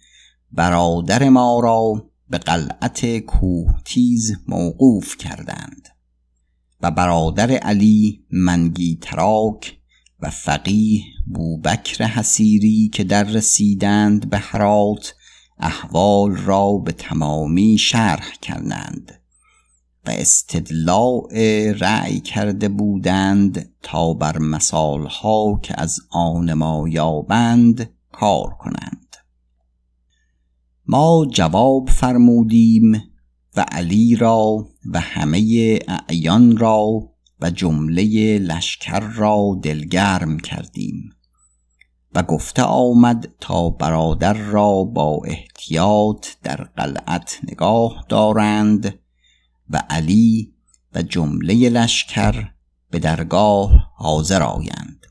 برادر 0.53 1.29
ما 1.29 1.61
را 1.61 2.11
به 2.31 2.39
قلعت 2.39 3.19
کوه 3.19 3.75
تیز 3.85 4.37
موقوف 4.49 5.17
کردند 5.17 5.89
و 6.81 6.91
برادر 6.91 7.51
علی 7.51 8.25
منگی 8.31 8.99
تراک 9.01 9.78
و 10.21 10.31
فقیه 10.31 11.03
بوبکر 11.27 12.05
حسیری 12.05 12.91
که 12.93 13.05
در 13.05 13.25
رسیدند 13.25 14.31
به 14.31 14.39
حرات 14.39 15.15
احوال 15.59 16.37
را 16.37 16.73
به 16.73 16.93
تمامی 16.93 17.79
شرح 17.79 18.33
کردند 18.43 19.21
و 20.07 20.11
استدلاع 20.11 21.29
رأی 21.73 22.21
کرده 22.21 22.69
بودند 22.69 23.75
تا 23.83 24.15
بر 24.15 24.39
مثالها 24.39 25.61
که 25.63 25.81
از 25.81 26.01
آن 26.11 26.53
ما 26.53 26.89
یابند 26.89 27.91
کار 28.13 28.51
کنند. 28.59 29.17
ما 30.87 31.27
جواب 31.33 31.91
فرمودیم 31.91 33.03
و 33.57 33.67
علی 33.73 34.17
را 34.17 34.69
و 34.93 35.01
همه 35.01 35.79
اعیان 35.89 36.57
را 36.57 37.08
و 37.41 37.51
جمله 37.51 38.39
لشکر 38.39 39.01
را 39.01 39.61
دلگرم 39.63 40.39
کردیم 40.39 41.11
و 42.15 42.23
گفته 42.23 42.63
آمد 42.63 43.35
تا 43.41 43.71
برادر 43.71 44.33
را 44.33 44.85
با 44.85 45.21
احتیاط 45.25 46.27
در 46.43 46.57
قلعت 46.57 47.39
نگاه 47.49 48.05
دارند 48.09 48.99
و 49.71 49.83
علی 49.91 50.55
و 50.95 51.03
جمله 51.03 51.69
لشکر 51.69 52.51
به 52.91 52.99
درگاه 52.99 53.93
حاضر 53.97 54.43
آیند. 54.43 55.07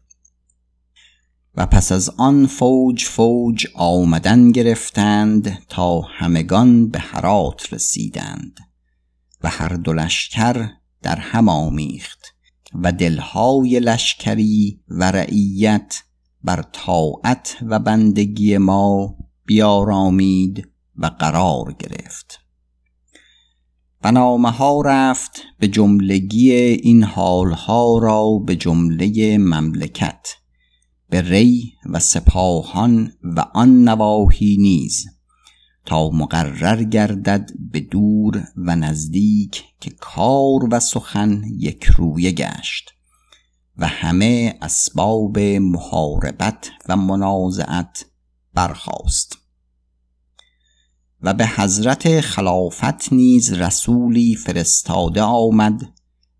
و 1.56 1.66
پس 1.66 1.92
از 1.92 2.10
آن 2.10 2.48
فوج 2.48 3.04
فوج 3.04 3.68
آمدن 3.76 4.52
گرفتند 4.52 5.66
تا 5.70 6.02
همگان 6.02 6.90
به 6.90 7.00
حرات 7.00 7.74
رسیدند 7.74 8.60
و 9.44 9.50
هر 9.50 9.70
دو 9.70 9.94
در 11.02 11.16
هم 11.16 11.50
آمیخت 11.50 12.34
و 12.74 12.92
دلهای 12.92 13.80
لشکری 13.80 14.80
و 14.88 15.12
رعیت 15.12 16.04
بر 16.44 16.62
طاعت 16.72 17.58
و 17.62 17.80
بندگی 17.80 18.58
ما 18.58 19.16
بیارامید 19.46 20.68
و 20.96 21.06
قرار 21.06 21.74
گرفت. 21.80 22.40
و 24.04 24.12
نامه 24.12 24.52
ها 24.52 24.82
رفت 24.82 25.42
به 25.60 25.68
جملگی 25.68 26.52
این 26.54 27.04
حالها 27.04 27.98
را 27.98 28.42
به 28.46 28.56
جمله 28.56 29.38
مملکت 29.38 30.28
به 31.10 31.22
ری 31.22 31.74
و 31.86 32.00
سپاهان 32.00 33.14
و 33.24 33.46
آن 33.54 33.84
نواحی 33.84 34.58
نیز. 34.60 35.06
تا 35.88 36.10
مقرر 36.10 36.84
گردد 36.84 37.50
به 37.72 37.80
دور 37.80 38.44
و 38.58 38.76
نزدیک 38.76 39.64
که 39.80 39.92
کار 40.00 40.68
و 40.72 40.80
سخن 40.80 41.44
یک 41.58 41.84
رویه 41.84 42.32
گشت 42.32 42.94
و 43.78 43.88
همه 43.88 44.58
اسباب 44.62 45.40
محاربت 45.40 46.70
و 46.90 46.96
منازعت 46.96 48.06
برخاست. 48.54 49.38
و 51.22 51.34
به 51.34 51.48
حضرت 51.48 52.22
خلافت 52.22 53.14
نیز 53.14 53.54
رسولی 53.54 54.36
فرستاده 54.36 55.22
آمد 55.22 55.82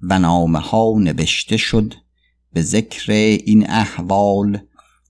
و 0.02 0.20
نامه 0.20 0.60
ها 0.60 0.94
نوشته 1.00 1.58
شد 1.58 1.94
به 2.54 2.62
ذکر 2.62 3.12
این 3.12 3.70
احوال 3.70 4.60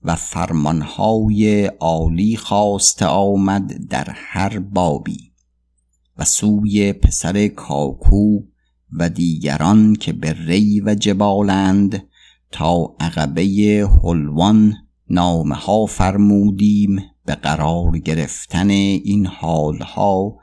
و 0.04 0.14
فرمانهای 0.16 1.66
عالی 1.66 2.36
خواسته 2.36 3.06
آمد 3.06 3.88
در 3.88 4.10
هر 4.14 4.58
بابی 4.58 5.32
و 6.18 6.24
سوی 6.24 6.92
پسر 6.92 7.48
کاکو 7.48 8.40
و 8.92 9.08
دیگران 9.08 9.94
که 9.94 10.12
به 10.12 10.32
ری 10.32 10.80
و 10.80 10.94
جبالند 10.94 12.08
تا 12.50 12.96
عقبه 13.00 13.88
حلوان 14.02 14.74
نامه 15.10 15.54
ها 15.54 15.86
فرمودیم 15.86 17.02
به 17.26 17.34
قرار 17.34 17.98
گرفتن 17.98 18.70
این 18.70 19.26
حالها 19.26 20.38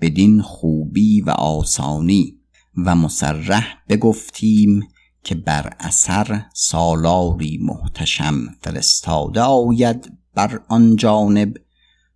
بدین 0.00 0.42
خوبی 0.42 1.20
و 1.20 1.30
آسانی 1.30 2.36
و 2.76 2.94
مسرح 2.94 3.78
بگفتیم 3.88 4.82
که 5.22 5.34
بر 5.34 5.76
اثر 5.80 6.42
سالاری 6.54 7.58
محتشم 7.62 8.36
فرستاده 8.62 9.40
آید 9.40 10.18
بر 10.34 10.60
آن 10.68 10.96
جانب 10.96 11.56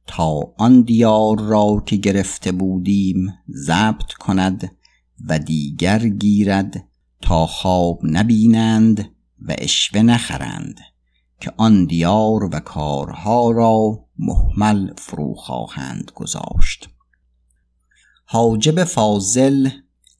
تا 0.06 0.54
آن 0.58 0.82
دیار 0.82 1.40
را 1.40 1.82
که 1.86 1.96
گرفته 1.96 2.52
بودیم 2.52 3.34
ضبط 3.50 4.12
کند 4.12 4.76
و 5.28 5.38
دیگر 5.38 6.08
گیرد 6.08 6.84
تا 7.22 7.46
خواب 7.46 8.00
نبینند 8.02 9.10
و 9.42 9.54
اشوه 9.58 10.02
نخرند 10.02 10.80
که 11.40 11.52
آن 11.56 11.84
دیار 11.84 12.44
و 12.44 12.60
کارها 12.60 13.50
را 13.50 14.04
محمل 14.18 14.90
فرو 14.98 15.34
خواهند 15.34 16.10
گذاشت. 16.14 16.88
حاجب 18.24 18.84
فاضل 18.84 19.68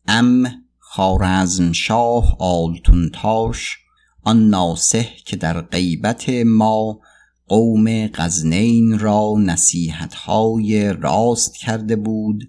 ام 0.09 0.63
خارزم 0.96 1.72
شاه 1.72 2.37
آلتونتاش 2.38 3.76
آن 4.22 4.48
ناسه 4.48 5.09
که 5.24 5.37
در 5.37 5.61
غیبت 5.61 6.28
ما 6.46 7.00
قوم 7.48 8.07
غزنین 8.07 8.98
را 8.98 9.35
نصیحتهای 9.38 10.92
راست 10.92 11.57
کرده 11.57 11.96
بود 11.96 12.44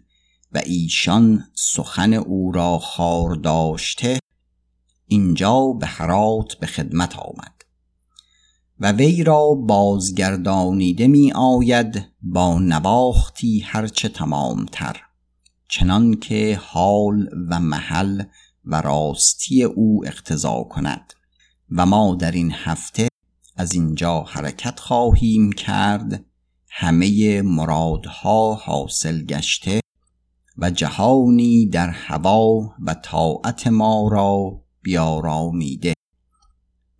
و 0.51 0.61
ایشان 0.65 1.43
سخن 1.53 2.13
او 2.13 2.51
را 2.51 2.79
خار 2.79 3.35
داشته 3.35 4.19
اینجا 5.07 5.67
به 5.79 5.85
حرات 5.87 6.53
به 6.53 6.67
خدمت 6.67 7.15
آمد. 7.15 7.55
و 8.79 8.91
وی 8.91 9.23
را 9.23 9.53
بازگردانیده 9.53 11.07
می 11.07 11.31
آید 11.31 12.05
با 12.21 12.59
نواختی 12.59 13.59
هرچه 13.59 14.09
تمامتر. 14.09 15.04
چنان 15.67 16.13
که 16.19 16.59
حال 16.63 17.29
و 17.49 17.59
محل 17.59 18.23
و 18.65 18.81
راستی 18.81 19.63
او 19.63 20.05
اقتضا 20.05 20.63
کند 20.63 21.13
و 21.71 21.85
ما 21.85 22.15
در 22.15 22.31
این 22.31 22.51
هفته 22.51 23.07
از 23.55 23.73
اینجا 23.73 24.21
حرکت 24.21 24.79
خواهیم 24.79 25.51
کرد 25.51 26.25
همه 26.69 27.41
مرادها 27.41 28.53
حاصل 28.53 29.25
گشته 29.25 29.79
و 30.57 30.71
جهانی 30.71 31.65
در 31.65 31.89
هوا 31.89 32.75
و 32.79 32.93
طاعت 32.93 33.67
ما 33.67 34.07
را 34.11 34.61
بیارامیده. 34.81 35.93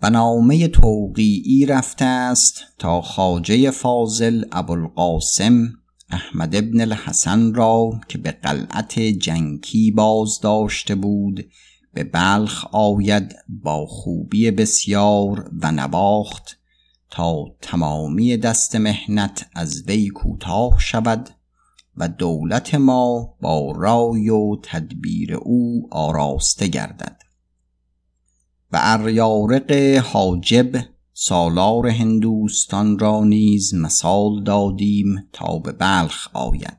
و 0.01 0.09
نامه 0.09 0.67
توقیعی 0.67 1.65
رفته 1.65 2.05
است 2.05 2.63
تا 2.79 3.01
خاجه 3.01 3.71
فاضل 3.71 4.43
ابوالقاسم 4.51 5.73
احمد 6.09 6.55
ابن 6.55 6.81
الحسن 6.81 7.53
را 7.53 7.99
که 8.07 8.17
به 8.17 8.31
قلعت 8.31 8.99
جنکی 8.99 9.91
باز 9.91 10.39
داشته 10.41 10.95
بود 10.95 11.49
به 11.93 12.03
بلخ 12.03 12.65
آید 12.71 13.35
با 13.49 13.85
خوبی 13.85 14.51
بسیار 14.51 15.51
و 15.61 15.71
نواخت 15.71 16.59
تا 17.09 17.45
تمامی 17.61 18.37
دست 18.37 18.75
مهنت 18.75 19.49
از 19.55 19.83
وی 19.87 20.09
کوتاه 20.09 20.79
شود 20.79 21.29
و 21.97 22.07
دولت 22.07 22.75
ما 22.75 23.35
با 23.41 23.73
رای 23.75 24.29
و 24.29 24.55
تدبیر 24.63 25.33
او 25.35 25.87
آراسته 25.91 26.67
گردد. 26.67 27.21
و 28.71 28.79
اریارق 28.81 29.71
حاجب 29.97 30.94
سالار 31.17 31.87
هندوستان 31.87 32.99
را 32.99 33.23
نیز 33.23 33.73
مثال 33.73 34.43
دادیم 34.43 35.29
تا 35.33 35.59
به 35.59 35.71
بلخ 35.71 36.27
آید. 36.33 36.77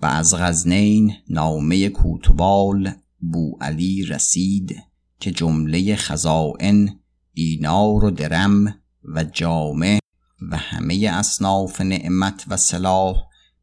و 0.00 0.06
از 0.06 0.34
غزنین 0.34 1.12
نامه 1.28 1.88
کوتوال 1.88 2.92
بو 3.20 3.58
علی 3.60 4.04
رسید 4.04 4.76
که 5.20 5.30
جمله 5.30 5.96
خزائن 5.96 7.00
دینار 7.34 8.04
و 8.04 8.10
درم 8.10 8.74
و 9.04 9.24
جامع 9.24 9.98
و 10.50 10.56
همه 10.56 11.10
اصناف 11.12 11.80
نعمت 11.80 12.44
و 12.48 12.56
سلاح 12.56 13.16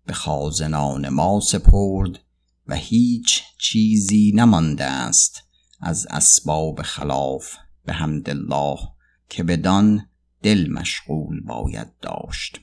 به 0.06 0.14
خازنان 0.14 1.10
ما 1.10 1.40
سپرد 1.40 2.20
و 2.68 2.76
هیچ 2.76 3.42
چیزی 3.60 4.32
نمانده 4.36 4.86
است 4.86 5.44
از 5.82 6.08
اسباب 6.10 6.82
خلاف 6.82 7.56
به 7.86 8.04
الله. 8.04 8.95
که 9.30 9.44
بدان 9.44 10.10
دل 10.44 10.70
مشغول 10.72 11.42
باید 11.42 12.00
داشت. 12.02 12.62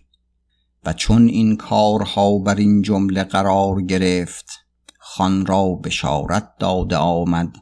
و 0.84 0.92
چون 0.92 1.28
این 1.28 1.56
کارها 1.56 2.38
بر 2.38 2.54
این 2.54 2.82
جمله 2.82 3.24
قرار 3.24 3.82
گرفت 3.82 4.50
خان 4.98 5.46
را 5.46 5.68
بشارت 5.68 6.58
داده 6.58 6.96
آمد 6.96 7.56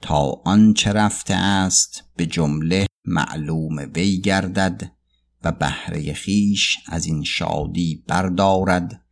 تا 0.00 0.42
آنچه 0.44 0.92
رفته 0.92 1.34
است 1.34 2.04
به 2.16 2.26
جمله 2.26 2.86
معلوم 3.04 3.76
وی 3.94 4.20
گردد 4.20 4.92
و 5.44 5.52
بهره 5.52 6.12
خیش 6.12 6.78
از 6.86 7.06
این 7.06 7.24
شادی 7.24 8.04
بردارد 8.08 9.02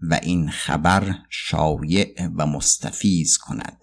و 0.00 0.20
این 0.22 0.50
خبر 0.50 1.14
شایع 1.30 2.28
و 2.36 2.46
مستفیز 2.46 3.38
کند. 3.38 3.82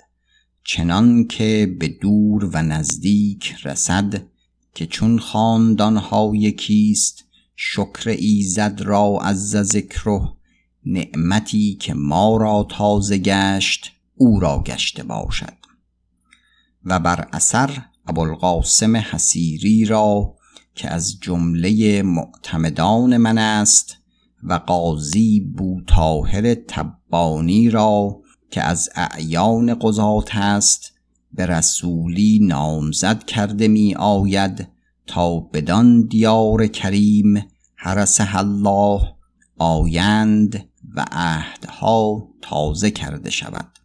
چنان 0.64 1.28
که 1.28 1.76
به 1.80 1.88
دور 1.88 2.46
و 2.46 2.62
نزدیک 2.62 3.56
رسد 3.64 4.33
که 4.74 4.86
چون 4.86 5.20
خاندانها 5.20 6.32
یکیست 6.36 7.24
شکر 7.56 8.10
ایزد 8.10 8.82
را 8.82 9.20
از 9.22 9.50
ذکره 9.50 10.34
نعمتی 10.86 11.76
که 11.76 11.94
ما 11.94 12.38
را 12.38 12.68
تازه 12.70 13.18
گشت 13.18 13.92
او 14.16 14.40
را 14.40 14.64
گشته 14.66 15.04
باشد. 15.04 15.54
و 16.86 17.00
بر 17.00 17.28
اثر 17.34 17.86
ابوالقاسم 18.08 18.96
حسیری 18.96 19.86
را 19.86 20.36
که 20.76 20.90
از 20.90 21.20
جمله 21.20 22.02
معتمدان 22.02 23.18
من 23.18 23.38
است 23.38 23.98
و 24.44 24.54
قاضی 24.54 25.40
بو 25.40 25.82
طاهر 25.88 26.56
تبانی 26.56 27.70
را 27.70 28.22
که 28.52 28.62
از 28.62 28.90
اعیان 28.96 29.76
قضات 29.76 30.36
است 30.36 30.93
به 31.34 31.46
رسولی 31.46 32.40
نامزد 32.42 33.24
کرده 33.24 33.68
می 33.68 33.96
آید 33.96 34.68
تا 35.08 35.40
بدان 35.40 36.02
دیار 36.08 36.68
کریم 36.68 37.46
حرسه 37.76 38.36
الله 38.38 39.02
آیند 39.58 40.70
و 40.96 41.06
عهدها 41.12 42.30
تازه 42.42 42.92
کرده 42.92 43.30
شود. 43.30 43.80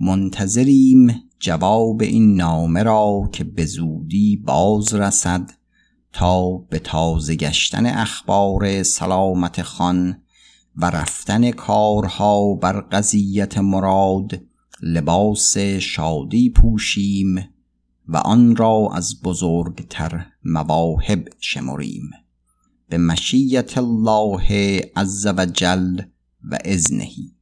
منتظریم 0.00 1.22
جواب 1.40 2.02
این 2.02 2.36
نامه 2.36 2.82
را 2.82 3.28
که 3.32 3.44
به 3.44 3.64
زودی 3.64 4.36
باز 4.36 4.94
رسد 4.94 5.50
تا 6.12 6.50
به 6.56 6.78
تازه 6.78 7.34
گشتن 7.34 7.86
اخبار 7.86 8.82
سلامت 8.82 9.62
خان 9.62 10.22
و 10.76 10.90
رفتن 10.90 11.50
کارها 11.50 12.54
بر 12.54 12.80
قضیت 12.80 13.58
مراد 13.58 14.40
لباس 14.82 15.58
شادی 15.58 16.50
پوشیم 16.50 17.48
و 18.08 18.16
آن 18.16 18.56
را 18.56 18.90
از 18.94 19.22
بزرگتر 19.22 20.26
مواهب 20.44 21.28
شمریم. 21.40 22.10
به 22.88 22.98
مشیت 22.98 23.78
الله 23.78 24.80
عز 24.96 25.26
و 25.26 25.46
جل 25.46 26.00
و 26.50 26.58
ازنهی 26.64 27.32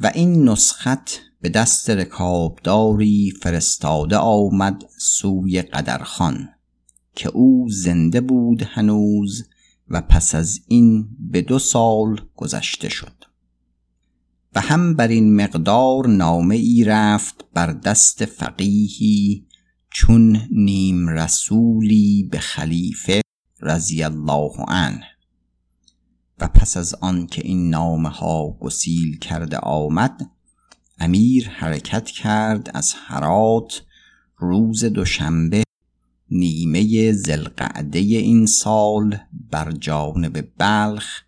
و 0.00 0.10
این 0.14 0.48
نسخت 0.48 1.20
به 1.40 1.48
دست 1.48 1.90
رکابداری 1.90 3.32
فرستاده 3.42 4.16
آمد 4.16 4.84
سوی 4.98 5.62
قدرخان 5.62 6.48
که 7.16 7.28
او 7.28 7.68
زنده 7.70 8.20
بود 8.20 8.62
هنوز 8.62 9.48
و 9.88 10.00
پس 10.00 10.34
از 10.34 10.60
این 10.68 11.08
به 11.18 11.42
دو 11.42 11.58
سال 11.58 12.20
گذشته 12.36 12.88
شد. 12.88 13.24
و 14.54 14.60
هم 14.60 14.94
بر 14.94 15.08
این 15.08 15.36
مقدار 15.36 16.06
نامه 16.06 16.54
ای 16.54 16.84
رفت 16.84 17.44
بر 17.54 17.72
دست 17.72 18.24
فقیهی 18.24 19.46
چون 19.90 20.40
نیم 20.50 21.08
رسولی 21.08 22.28
به 22.30 22.38
خلیفه 22.38 23.20
رضی 23.60 24.02
الله 24.02 24.52
عنه. 24.68 25.04
و 26.38 26.48
پس 26.48 26.76
از 26.76 26.94
آن 26.94 27.26
که 27.26 27.42
این 27.44 27.70
نامه 27.70 28.08
ها 28.08 28.58
گسیل 28.60 29.18
کرده 29.18 29.58
آمد 29.58 30.30
امیر 30.98 31.48
حرکت 31.48 32.04
کرد 32.06 32.70
از 32.74 32.94
هرات 33.06 33.82
روز 34.36 34.84
دوشنبه 34.84 35.62
نیمه 36.30 37.12
زلقعده 37.12 37.98
این 37.98 38.46
سال 38.46 39.18
بر 39.50 39.72
جانب 39.72 40.48
بلخ 40.58 41.22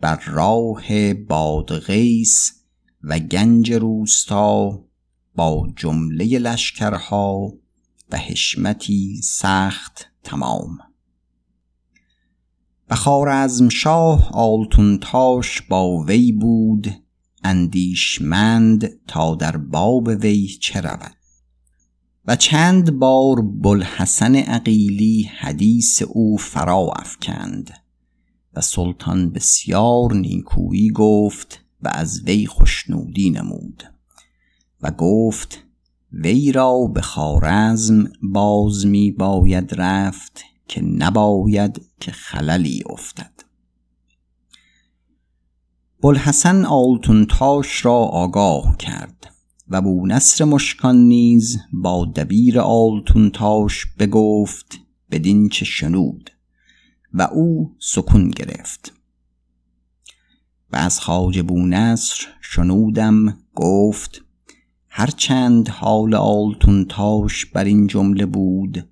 بر 0.00 0.20
راه 0.26 1.14
بادغیس 1.14 2.59
و 3.02 3.18
گنج 3.18 3.72
روستا 3.72 4.84
با 5.34 5.68
جمله 5.76 6.38
لشکرها 6.38 7.52
و 8.12 8.16
حشمتی 8.16 9.20
سخت 9.22 10.06
تمام. 10.24 10.78
و 12.90 12.96
شاه 13.70 14.30
آلتونتاش 14.32 15.62
با 15.62 15.98
وی 15.98 16.32
بود 16.32 17.02
اندیشمند 17.44 19.06
تا 19.06 19.34
در 19.34 19.56
باب 19.56 20.06
وی 20.06 20.46
چه 20.46 20.80
رود. 20.80 21.16
و 22.26 22.36
چند 22.36 22.98
بار 22.98 23.40
بلحسن 23.40 24.36
عقیلی 24.36 25.22
حدیث 25.22 26.02
او 26.02 26.36
فرا 26.36 26.92
افکند 26.96 27.70
و 28.54 28.60
سلطان 28.60 29.30
بسیار 29.30 30.14
نیکویی 30.14 30.90
گفت 30.90 31.64
و 31.82 31.90
از 31.94 32.22
وی 32.26 32.46
خشنودی 32.46 33.30
نمود 33.30 33.84
و 34.82 34.90
گفت 34.90 35.64
وی 36.12 36.52
را 36.52 36.86
به 36.94 37.00
خارزم 37.00 38.12
باز 38.22 38.86
می 38.86 39.12
باید 39.12 39.74
رفت 39.74 40.40
که 40.68 40.82
نباید 40.82 41.80
که 42.00 42.12
خللی 42.12 42.82
افتد. 42.90 43.32
بلحسن 46.02 46.64
آلتونتاش 46.64 47.84
را 47.84 47.96
آگاه 47.96 48.76
کرد 48.76 49.32
و 49.68 49.80
بو 49.80 50.06
نصر 50.06 50.44
مشکان 50.44 50.96
نیز 50.96 51.58
با 51.72 52.04
دبیر 52.16 52.60
آلتونتاش 52.60 53.86
بگفت 53.98 54.78
بدین 55.10 55.48
چه 55.48 55.64
شنود 55.64 56.30
و 57.14 57.22
او 57.22 57.76
سکون 57.78 58.30
گرفت. 58.30 58.99
و 60.72 60.76
از 60.76 61.00
خواجه 61.00 61.42
بونصر 61.42 62.26
شنودم 62.40 63.38
گفت 63.54 64.24
هرچند 64.88 65.68
حال 65.68 66.14
آلتونتاش 66.14 67.46
بر 67.46 67.64
این 67.64 67.86
جمله 67.86 68.26
بود 68.26 68.88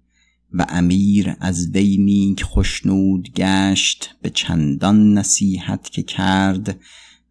و 0.53 0.67
امیر 0.69 1.37
از 1.41 1.71
وی 1.75 1.97
نیک 1.99 2.45
خشنود 2.45 3.33
گشت 3.33 4.15
به 4.23 4.31
چندان 4.31 5.19
نصیحت 5.19 5.91
که 5.91 6.03
کرد 6.03 6.81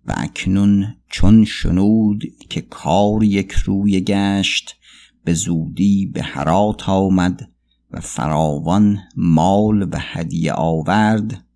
و 0.06 0.14
اکنون 0.18 0.96
چون 1.10 1.46
شنود 1.46 2.24
که 2.50 2.62
کار 2.62 3.24
یک 3.24 3.52
روی 3.52 4.02
گشت 4.02 4.76
به 5.24 5.34
زودی 5.34 6.06
به 6.06 6.24
هرات 6.24 6.90
آمد 6.90 7.50
و 7.92 8.02
فراوان 8.02 9.00
مال 9.16 9.84
و 9.84 9.98
هدیه 10.00 10.54
آورد 10.54 11.47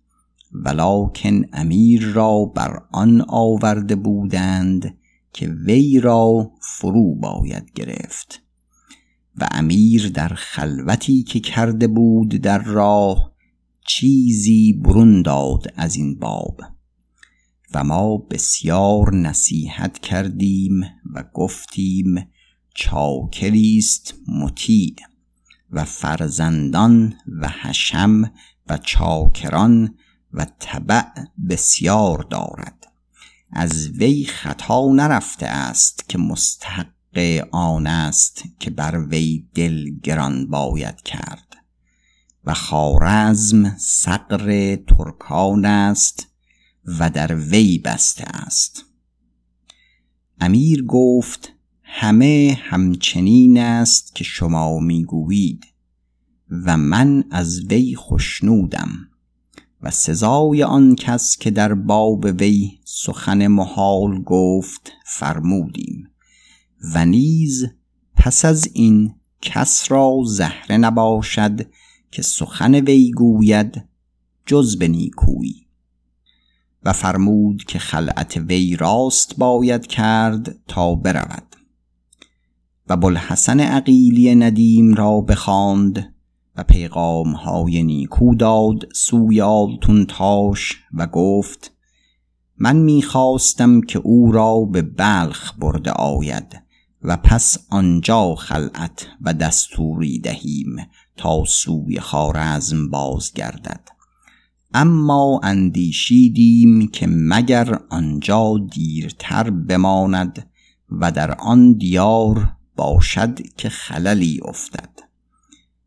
ولکن 0.52 1.42
امیر 1.52 2.04
را 2.04 2.44
بر 2.44 2.82
آن 2.92 3.24
آورده 3.28 3.96
بودند 3.96 4.98
که 5.32 5.48
وی 5.48 6.00
را 6.00 6.50
فرو 6.60 7.14
باید 7.14 7.72
گرفت. 7.74 8.42
و 9.36 9.48
امیر 9.50 10.08
در 10.08 10.28
خلوتی 10.28 11.22
که 11.22 11.40
کرده 11.40 11.86
بود 11.86 12.28
در 12.28 12.58
راه 12.58 13.32
چیزی 13.86 14.72
برون 14.72 15.22
داد 15.22 15.66
از 15.76 15.96
این 15.96 16.18
باب. 16.18 16.60
و 17.74 17.84
ما 17.84 18.16
بسیار 18.16 19.14
نصیحت 19.14 19.98
کردیم 19.98 20.84
و 21.14 21.24
گفتیم 21.34 22.26
چاکریست 22.74 24.14
مطیع 24.28 24.96
و 25.70 25.84
فرزندان 25.84 27.14
و 27.40 27.48
حشم 27.48 28.32
و 28.68 28.78
چاکران 28.78 29.94
و 30.32 30.46
طبع 30.58 31.04
بسیار 31.48 32.26
دارد. 32.30 32.92
از 33.52 33.88
وی 33.88 34.24
خطا 34.24 34.92
نرفته 34.92 35.46
است 35.46 36.08
که 36.08 36.18
مستحق 36.18 37.46
آن 37.50 37.86
است 37.86 38.42
که 38.58 38.70
بر 38.70 39.06
وی 39.08 39.46
دل 39.54 39.90
گران 40.02 40.46
باید 40.46 41.02
کرد. 41.02 41.56
و 42.44 42.54
خارزم 42.54 43.76
سقر 43.78 44.76
ترکان 44.76 45.64
است 45.64 46.26
و 46.84 47.10
در 47.10 47.34
وی 47.34 47.78
بسته 47.78 48.24
است. 48.24 48.84
امیر 50.40 50.84
گفت 50.84 51.52
همه 51.82 52.58
همچنین 52.62 53.58
است 53.58 54.14
که 54.14 54.24
شما 54.24 54.78
می‌گویید 54.78 55.64
و 56.50 56.76
من 56.76 57.24
از 57.30 57.60
وی 57.64 57.96
خشنودم. 57.96 59.08
و 59.82 59.90
سزای 59.90 60.62
آن 60.62 60.96
کس 60.96 61.36
که 61.36 61.50
در 61.50 61.74
باب 61.74 62.24
وی 62.24 62.78
سخن 62.84 63.46
محال 63.46 64.22
گفت 64.22 64.92
فرمودیم 65.06 66.08
و 66.94 67.06
نیز 67.06 67.66
پس 68.16 68.44
از 68.44 68.68
این 68.72 69.14
کس 69.42 69.92
را 69.92 70.16
زهره 70.26 70.76
نباشد 70.76 71.66
که 72.10 72.22
سخن 72.22 72.74
وی 72.74 73.10
گوید 73.10 73.84
جز 74.46 74.78
به 74.78 74.88
نیکویی. 74.88 75.66
و 76.84 76.92
فرمود 76.92 77.64
که 77.64 77.78
خلعت 77.78 78.36
وی 78.36 78.76
راست 78.76 79.36
باید 79.36 79.86
کرد 79.86 80.58
تا 80.68 80.94
برود. 80.94 81.56
و 82.88 82.96
بلحسن 82.96 83.60
عقیلی 83.60 84.34
ندیم 84.34 84.94
را 84.94 85.20
بخواند 85.20 86.11
و 86.56 86.62
پیغام 86.64 87.32
های 87.32 87.82
نیکو 87.82 88.34
داد 88.34 88.88
سوی 88.94 89.40
آلتون 89.40 90.06
تاش 90.06 90.80
و 90.94 91.06
گفت 91.06 91.72
من 92.58 92.76
می‌خواستم 92.76 93.80
که 93.80 93.98
او 93.98 94.32
را 94.32 94.60
به 94.60 94.82
بلخ 94.82 95.54
برده 95.58 95.90
آید 95.90 96.62
و 97.02 97.16
پس 97.16 97.58
آنجا 97.70 98.34
خلعت 98.34 99.06
و 99.20 99.34
دستوری 99.34 100.18
دهیم 100.18 100.76
تا 101.16 101.44
سوی 101.44 102.00
خارزم 102.00 102.90
بازگردد. 102.90 103.88
اما 104.74 105.40
اندیشیدیم 105.42 106.88
که 106.88 107.06
مگر 107.10 107.80
آنجا 107.90 108.54
دیرتر 108.70 109.50
بماند 109.50 110.50
و 110.90 111.12
در 111.12 111.30
آن 111.30 111.72
دیار 111.72 112.52
باشد 112.76 113.38
که 113.56 113.68
خللی 113.68 114.40
افتد. 114.44 115.01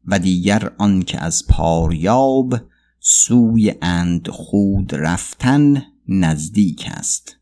و 0.08 0.20
دیگر 0.20 0.72
آنکه 0.78 1.24
از 1.24 1.44
پاریاب 1.50 2.56
سوی 3.00 3.74
اند 3.82 4.28
خود 4.28 4.96
رفتن 4.96 5.84
نزدیک 6.08 6.88
است. 6.92 7.38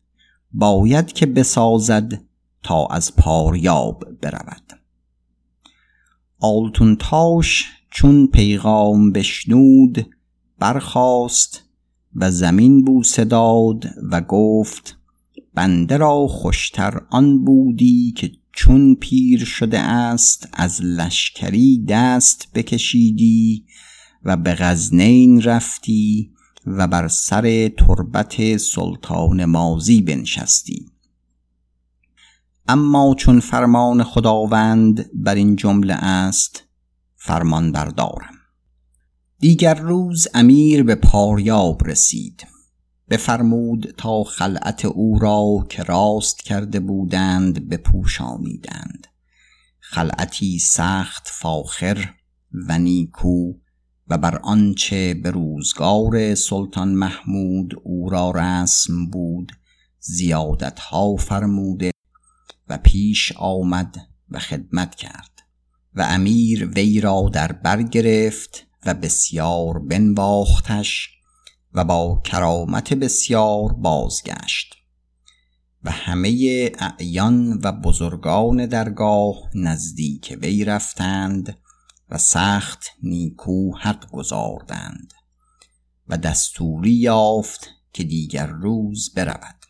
باید 0.52 1.12
که 1.12 1.26
بسازد 1.26 2.20
تا 2.62 2.86
از 2.86 3.16
پاریاب 3.16 4.04
برود. 4.22 4.80
آلتونتاش 6.40 7.64
چون 7.90 8.26
پیغام 8.26 9.12
بشنود 9.12 10.06
برخاست 10.58 11.62
و 12.16 12.30
زمین 12.30 12.84
بوسه 12.84 13.24
داد 13.24 13.84
و 14.10 14.20
گفت 14.20 14.98
بنده 15.54 15.96
را 15.96 16.26
خوشتر 16.26 17.00
آن 17.10 17.44
بودی 17.44 18.12
که 18.16 18.32
چون 18.56 18.94
پیر 18.94 19.44
شده 19.44 19.78
است 19.78 20.48
از 20.52 20.82
لشکری 20.82 21.84
دست 21.88 22.48
بکشیدی 22.54 23.66
و 24.24 24.36
به 24.36 24.54
غزنین 24.54 25.42
رفتی 25.42 26.30
و 26.66 26.88
بر 26.88 27.08
سر 27.08 27.68
تربت 27.68 28.56
سلطان 28.56 29.44
مازی 29.44 30.02
بنشستی. 30.02 30.86
اما 32.68 33.14
چون 33.18 33.40
فرمان 33.40 34.02
خداوند 34.02 35.10
بر 35.14 35.34
این 35.34 35.56
جمله 35.56 35.94
است 35.94 36.62
فرمان 37.16 37.72
بردارم 37.72 38.34
دیگر 39.38 39.74
روز 39.74 40.28
امیر 40.34 40.82
به 40.82 40.94
پاریاب 40.94 41.88
رسید. 41.88 42.53
بفرمود 43.14 43.94
تا 43.96 44.24
خلعت 44.24 44.84
او 44.84 45.18
را 45.18 45.66
که 45.68 45.82
راست 45.82 46.42
کرده 46.42 46.80
بودند 46.80 47.68
بپوشانیدند 47.68 49.06
خلعتی 49.80 50.58
سخت 50.58 51.28
فاخر 51.32 52.14
و 52.68 52.78
نیکو 52.78 53.52
و 54.08 54.18
بر 54.18 54.36
آنچه 54.36 55.14
به 55.14 55.30
روزگار 55.30 56.34
سلطان 56.34 56.88
محمود 56.88 57.74
او 57.82 58.10
را 58.10 58.30
رسم 58.30 59.06
بود 59.06 59.52
زیادت 60.00 60.80
ها 60.80 61.16
فرموده 61.16 61.90
و 62.68 62.78
پیش 62.78 63.32
آمد 63.36 63.96
و 64.30 64.38
خدمت 64.38 64.94
کرد 64.94 65.40
و 65.94 66.02
امیر 66.02 66.66
وی 66.66 67.00
را 67.00 67.30
در 67.32 67.52
بر 67.52 67.82
گرفت 67.82 68.66
و 68.86 68.94
بسیار 68.94 69.78
بنواختش 69.78 71.13
و 71.74 71.84
با 71.84 72.22
کرامت 72.24 72.94
بسیار 72.94 73.72
بازگشت. 73.72 74.74
و 75.84 75.90
همه 75.90 76.30
اعیان 76.78 77.60
و 77.62 77.72
بزرگان 77.72 78.66
درگاه 78.66 79.36
نزدیک 79.54 80.38
وی 80.42 80.64
رفتند 80.64 81.58
و 82.10 82.18
سخت 82.18 82.86
نیکو 83.02 83.76
حق 83.76 84.10
گذاردند 84.10 85.12
و 86.08 86.16
دستوری 86.16 86.92
یافت 86.92 87.68
که 87.92 88.04
دیگر 88.04 88.46
روز 88.46 89.14
برود. 89.14 89.64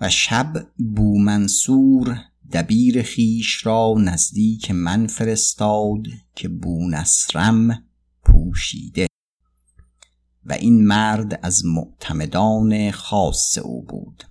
و 0.00 0.10
شب 0.10 0.66
بومنصور 0.96 2.18
دبیر 2.52 3.02
خیش 3.02 3.66
را 3.66 3.94
نزدیک 3.98 4.70
من 4.70 5.06
فرستاد 5.06 6.02
که 6.34 6.48
بونصرم 6.48 7.84
پوشیده. 8.24 9.07
و 10.44 10.52
این 10.52 10.86
مرد 10.86 11.40
از 11.42 11.64
معتمدان 11.64 12.90
خاص 12.90 13.58
او 13.58 13.82
بود 13.82 14.24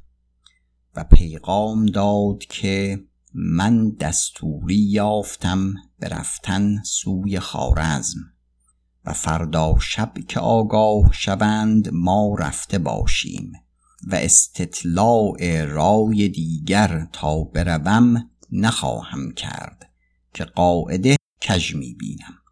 و 0.96 1.04
پیغام 1.04 1.86
داد 1.86 2.40
که 2.40 3.04
من 3.34 3.90
دستوری 3.90 4.76
یافتم 4.76 5.74
برفتن 6.00 6.84
سوی 6.84 7.40
خارزم 7.40 8.20
و 9.06 9.14
فردا 9.14 9.80
شب 9.80 10.14
که 10.28 10.40
آگاه 10.40 11.14
شوند 11.14 11.90
ما 11.94 12.36
رفته 12.40 12.78
باشیم 12.78 13.52
و 14.08 14.16
استطلاع 14.16 15.66
رای 15.66 16.30
دیگر 16.30 17.08
تا 17.14 17.44
بروم 17.44 18.30
نخواهم 18.52 19.32
کرد 19.32 19.90
که 20.34 20.44
قاعده 20.46 21.16
کژ 21.42 21.76
می 21.76 21.94
بینم. 21.94 22.47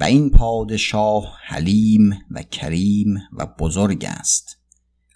و 0.00 0.04
این 0.04 0.30
پادشاه 0.30 1.38
حلیم 1.44 2.10
و 2.30 2.42
کریم 2.42 3.18
و 3.32 3.46
بزرگ 3.46 4.04
است. 4.04 4.58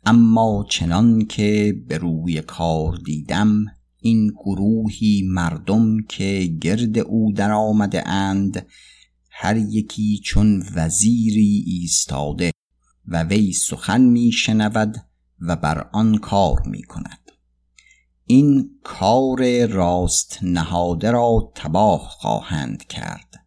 اما 0.05 0.67
چنان 0.71 1.27
که 1.27 1.75
به 1.89 1.99
روی 1.99 2.41
کار 2.41 2.97
دیدم 3.05 3.65
این 4.01 4.29
گروهی 4.29 5.23
مردم 5.27 6.03
که 6.09 6.45
گرد 6.61 6.99
او 6.99 7.33
در 7.33 7.53
آمده 7.53 8.09
اند 8.09 8.67
هر 9.31 9.57
یکی 9.57 10.21
چون 10.25 10.65
وزیری 10.75 11.65
ایستاده 11.67 12.51
و 13.09 13.23
وی 13.23 13.53
سخن 13.53 14.01
می 14.01 14.33
شنود 14.33 14.97
و 15.41 15.57
بر 15.57 15.89
آن 15.93 16.19
کار 16.19 16.63
می 16.67 16.83
کند. 16.83 17.19
این 18.27 18.71
کار 18.83 19.67
راست 19.67 20.39
نهاده 20.43 21.11
را 21.11 21.53
تباه 21.55 22.09
خواهند 22.09 22.85
کرد. 22.85 23.42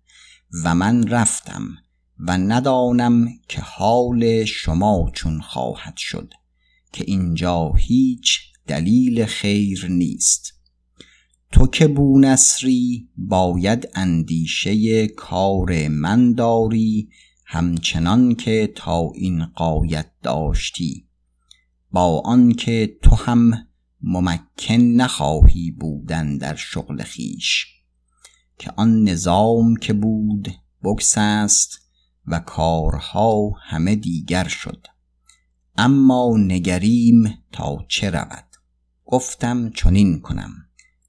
و 0.63 0.75
من 0.75 1.07
رفتم 1.07 1.67
و 2.19 2.37
ندانم 2.37 3.27
که 3.47 3.61
حال 3.61 4.45
شما 4.45 5.11
چون 5.13 5.41
خواهد 5.41 5.97
شد 5.97 6.33
که 6.93 7.03
اینجا 7.07 7.73
هیچ 7.77 8.39
دلیل 8.67 9.25
خیر 9.25 9.87
نیست. 9.89 10.53
تو 11.51 11.67
که 11.67 11.87
بونصری 11.87 13.09
باید 13.17 13.89
اندیشه 13.95 15.07
کار 15.07 15.87
من 15.87 16.33
داری 16.33 17.09
همچنان 17.45 18.35
که 18.35 18.73
تا 18.75 19.11
این 19.15 19.45
قایت 19.45 20.11
داشتی. 20.23 21.07
با 21.91 22.21
آنکه 22.25 22.97
تو 23.01 23.15
هم 23.15 23.67
ممکن 24.01 24.73
نخواهی 24.73 25.71
بودن 25.71 26.37
در 26.37 26.55
شغل 26.55 27.03
خیش. 27.03 27.74
که 28.57 28.71
آن 28.75 29.03
نظام 29.03 29.75
که 29.75 29.93
بود 29.93 30.55
است 31.17 31.79
و 32.27 32.39
کارها 32.39 33.49
همه 33.49 33.95
دیگر 33.95 34.47
شد. 34.47 34.87
اما 35.77 36.37
نگریم 36.37 37.37
تا 37.51 37.85
چه 37.87 38.09
رود؟ 38.09 38.45
گفتم 39.05 39.69
چنین 39.69 40.21
کنم 40.21 40.51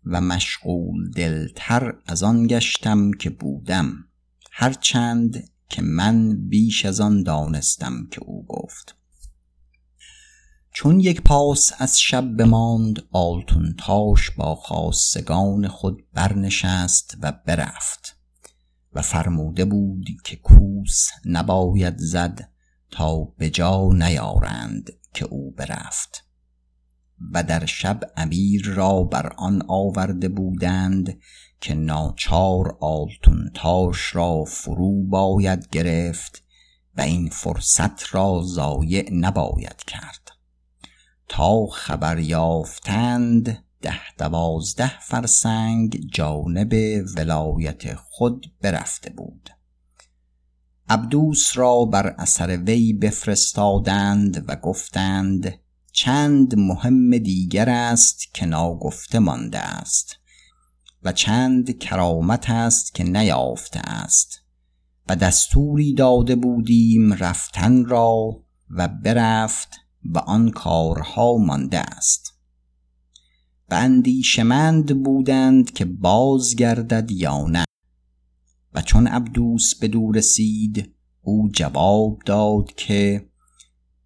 و 0.04 0.20
مشغول 0.20 1.11
دلتر 1.11 1.94
از 2.06 2.22
آن 2.22 2.46
گشتم 2.46 3.11
که 3.11 3.30
بودم. 3.30 4.04
هرچند 4.52 5.50
که 5.68 5.82
من 5.82 6.48
بیش 6.48 6.87
از 6.87 7.00
آن 7.00 7.22
دانستم 7.22 8.06
که 8.11 8.20
او 8.24 8.46
گفت. 8.48 8.96
چون 10.78 11.00
یک 11.00 11.22
پاس 11.22 11.72
از 11.78 12.00
شب 12.00 12.36
بماند 12.36 13.02
آلتون 13.12 13.74
تاش 13.78 14.30
با 14.30 14.54
خاصگان 14.54 15.68
خود 15.68 16.04
برنشست 16.14 17.16
و 17.22 17.32
برفت 17.46 18.16
و 18.92 19.02
فرموده 19.02 19.64
بود 19.64 20.06
که 20.24 20.36
کوس 20.36 21.08
نباید 21.24 21.98
زد 21.98 22.50
تا 22.90 23.24
به 23.24 23.50
جا 23.50 23.88
نیارند 23.92 24.90
که 25.14 25.24
او 25.24 25.50
برفت. 25.50 26.24
و 27.32 27.42
در 27.42 27.66
شب 27.66 28.00
امیر 28.16 28.66
را 28.66 29.02
بر 29.02 29.32
آن 29.36 29.62
آورده 29.68 30.28
بودند 30.28 31.18
که 31.60 31.74
ناچار 31.74 32.78
آلتون 32.80 33.50
تاش 33.54 34.16
را 34.16 34.44
فرو 34.44 35.02
باید 35.02 35.68
گرفت 35.68 36.42
و 36.96 37.00
این 37.00 37.28
فرصت 37.28 38.14
را 38.14 38.42
ضایع 38.44 39.08
نباید 39.12 39.84
کرد. 39.86 40.25
تا 41.28 41.66
خبر 41.66 42.18
یافتند 42.18 43.64
ده 43.82 44.14
دوازده 44.18 45.00
فرسنگ 45.00 46.00
جانب 46.12 46.74
ولایت 47.16 47.94
خود 47.94 48.52
برفته 48.62 49.10
بود. 49.10 49.50
عبدوس 50.88 51.58
را 51.58 51.84
بر 51.84 52.06
اثر 52.06 52.56
وی 52.56 52.92
بفرستادند 52.92 54.44
و 54.48 54.56
گفتند 54.56 55.54
چند 55.92 56.58
مهم 56.58 57.18
دیگر 57.18 57.68
است 57.68 58.34
که 58.34 58.46
ناگفته 58.46 59.18
مانده 59.18 59.58
است 59.58 60.16
و 61.02 61.12
چند 61.12 61.78
کرامت 61.78 62.50
است 62.50 62.94
که 62.94 63.04
نیافته 63.04 63.80
است 63.80 64.42
و 65.08 65.16
دستوری 65.16 65.94
داده 65.94 66.36
بودیم 66.36 67.12
رفتن 67.12 67.84
را 67.84 68.42
و 68.70 68.88
برفت 68.88 69.86
و 70.14 70.19
آن 70.19 70.51
کارها 70.51 71.37
مانده 71.37 71.79
است. 71.79 72.33
و 73.71 73.75
اندیشمند 73.75 75.03
بودند 75.03 75.73
که 75.73 75.85
بازگردد 75.85 77.11
یا 77.11 77.47
نه. 77.47 77.64
و 78.75 78.83
چون 78.83 79.07
عبدوس 79.07 79.75
به 79.75 79.88
دور 79.88 80.16
رسید 80.16 80.95
او 81.23 81.49
جواب 81.53 82.19
داد 82.27 82.75
که 82.77 83.31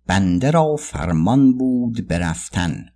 بنده 0.06 0.50
را 0.50 0.76
فرمان 0.76 1.58
بود 1.58 2.08
برفتن 2.08 2.86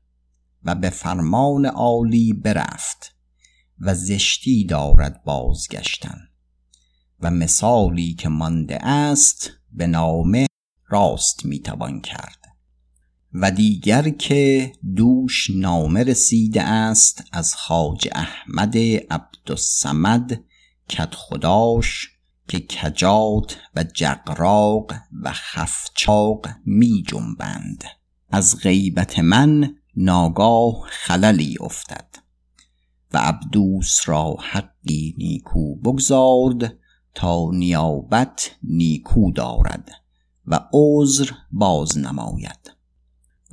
و 0.62 0.74
به 0.74 0.90
فرمان 0.90 1.66
عالی 1.66 2.32
برفت 2.32 3.14
و 3.80 3.94
زشتی 3.94 4.64
دارد 4.64 5.24
بازگشتن. 5.24 6.18
و 7.20 7.30
مثالی 7.30 8.14
که 8.14 8.28
مانده 8.28 8.86
است 8.86 9.50
به 9.72 9.86
نامه 9.86 10.46
راست 10.88 11.46
می‌توان 11.46 12.00
کرد. 12.00 12.43
و 13.34 13.50
دیگر 13.50 14.08
که 14.08 14.72
دوش 14.96 15.50
نامه 15.50 16.02
رسیده 16.02 16.62
است 16.62 17.24
از 17.32 17.54
خاج 17.54 18.08
احمد 18.12 18.76
عبدالسمد 19.10 20.44
کت 20.88 21.14
خداش 21.14 22.08
که 22.48 22.60
کجات 22.60 23.56
و 23.76 23.84
جقراق 23.84 24.92
و 25.22 25.32
خفچاق 25.32 26.46
می 26.66 27.04
جنبند. 27.08 27.84
از 28.30 28.58
غیبت 28.62 29.18
من 29.18 29.74
ناگاه 29.96 30.74
خللی 30.88 31.56
افتد 31.60 32.08
و 33.12 33.18
عبدوس 33.18 34.00
را 34.06 34.36
حقی 34.40 35.14
نیکو 35.18 35.76
بگذارد 35.76 36.78
تا 37.14 37.50
نیابت 37.52 38.50
نیکو 38.62 39.32
دارد 39.32 39.90
و 40.46 40.60
عذر 40.72 41.30
باز 41.52 41.98
نماید. 41.98 42.73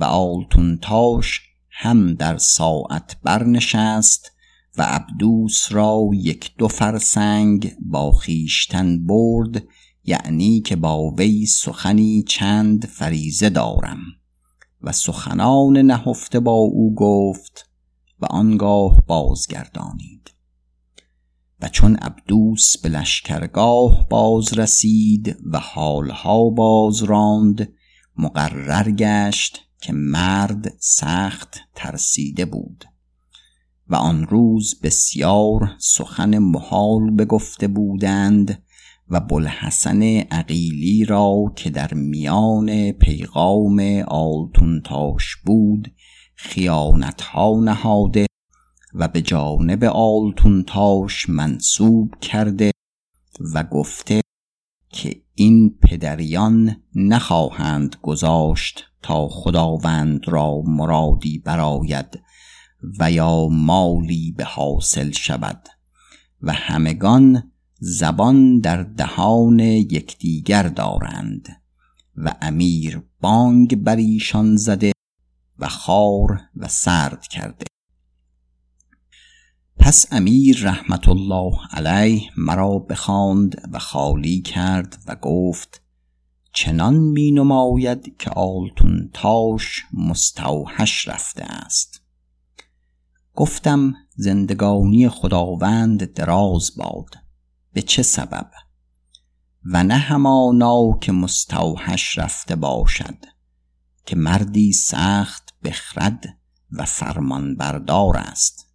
و 0.02 0.04
آلتونتاش 0.04 1.42
هم 1.70 2.14
در 2.14 2.38
ساعت 2.38 3.18
برنشست 3.24 4.32
و 4.78 4.82
عبدوس 4.82 5.68
را 5.72 6.10
یک 6.14 6.52
دو 6.58 6.68
فرسنگ 6.68 7.76
با 7.80 8.12
خیشتن 8.12 9.06
برد 9.06 9.64
یعنی 10.04 10.62
که 10.62 10.76
با 10.76 11.12
وی 11.12 11.46
سخنی 11.46 12.24
چند 12.24 12.86
فریزه 12.86 13.50
دارم. 13.50 14.00
و 14.82 14.92
سخنان 14.92 15.78
نهفته 15.78 16.40
با 16.40 16.56
او 16.56 16.96
گفت 16.96 17.70
و 18.20 18.26
آنگاه 18.26 19.02
بازگردانید. 19.08 20.32
و 21.62 21.70
چون 21.70 21.96
عبدوس 21.96 22.78
به 22.78 22.90
لشکرگاه 22.90 24.10
باز 24.10 24.54
رسید 24.54 25.38
و 25.52 25.60
حالها 25.60 26.50
باز 26.50 27.04
راند 27.04 27.74
مقرر 28.18 28.92
گشت 28.92 29.70
که 29.82 29.94
مرد 29.94 30.74
سخت 30.80 31.60
ترسیده 31.76 32.46
بود 32.46 32.86
و 33.88 33.96
آن 33.96 34.28
روز 34.28 34.80
بسیار 34.84 35.76
سخن 35.78 36.38
محال 36.38 37.12
بگفته 37.12 37.67
بودند 37.67 38.63
و 39.10 39.20
بلحسن 39.20 40.04
عقیلی 40.04 41.06
را 41.06 41.54
که 41.56 41.70
در 41.70 41.93
میان 41.93 42.91
پیغام 42.91 43.80
آلتونتاش 44.08 45.36
بود 45.45 45.93
خیانت 46.36 47.22
ها 47.22 47.60
نهاده 47.64 48.26
و 48.93 49.08
به 49.08 49.22
جانب 49.22 49.84
آلتونتاش 49.84 51.30
منصوب 51.30 52.16
کرده 52.22 52.72
و 53.53 53.64
گفته 53.64 54.22
که 54.89 55.22
این 55.36 55.78
پدریان 55.84 56.76
نخواهند 56.95 57.95
گذاشت 58.01 58.91
تا 59.02 59.28
خداوند 59.28 60.28
را 60.28 60.62
مرادی 60.62 61.39
براید 61.39 62.22
و 62.99 63.12
یا 63.12 63.47
مالی 63.52 64.32
به 64.32 64.43
حاصل 64.43 65.12
شود. 65.12 65.70
و 66.41 66.54
همگان 66.54 67.52
زبان 67.80 68.60
در 68.60 68.84
دهان 68.84 69.60
یکدیگر 69.60 70.64
دارند 70.64 71.62
و 72.16 72.36
امیر 72.41 73.02
بانگ 73.22 73.84
بر 73.84 73.95
ایشان 73.95 74.56
زده 74.56 74.91
و 75.60 75.68
خار 75.68 76.41
و 76.56 76.68
سرد 76.68 77.28
کرده. 77.28 77.66
پس 79.78 80.06
امیر 80.12 80.60
رحمت 80.64 81.10
الله 81.10 81.54
علیه 81.72 82.22
مرا 82.38 82.80
بخواند 82.80 83.70
و 83.74 83.80
خالی 83.80 84.41
کرد 84.41 84.97
و 85.08 85.16
گفت 85.16 85.82
چنان 86.54 86.93
می 86.93 87.32
نماید 87.32 88.18
که 88.18 88.30
آلتون 88.30 89.10
تاش 89.14 89.84
مستوحش 89.93 91.08
رفته 91.08 91.43
است. 91.43 92.02
گفتم 93.36 93.93
زندگانی 94.16 95.10
خداوند 95.10 96.14
دراز 96.14 96.72
باد. 96.78 97.16
به 97.74 97.82
چه 97.82 98.04
سبب؟ 98.04 98.52
و 99.66 99.84
نه 99.84 99.97
همانا 99.97 100.97
که 101.02 101.12
مستوحش 101.12 102.18
رفته 102.18 102.56
باشد 102.56 103.18
که 104.06 104.16
مردی 104.16 104.74
سخت 104.74 105.54
بخرد 105.64 106.26
و 106.72 106.86
فرمان 106.86 107.56
بردار 107.56 108.18
است 108.18 108.68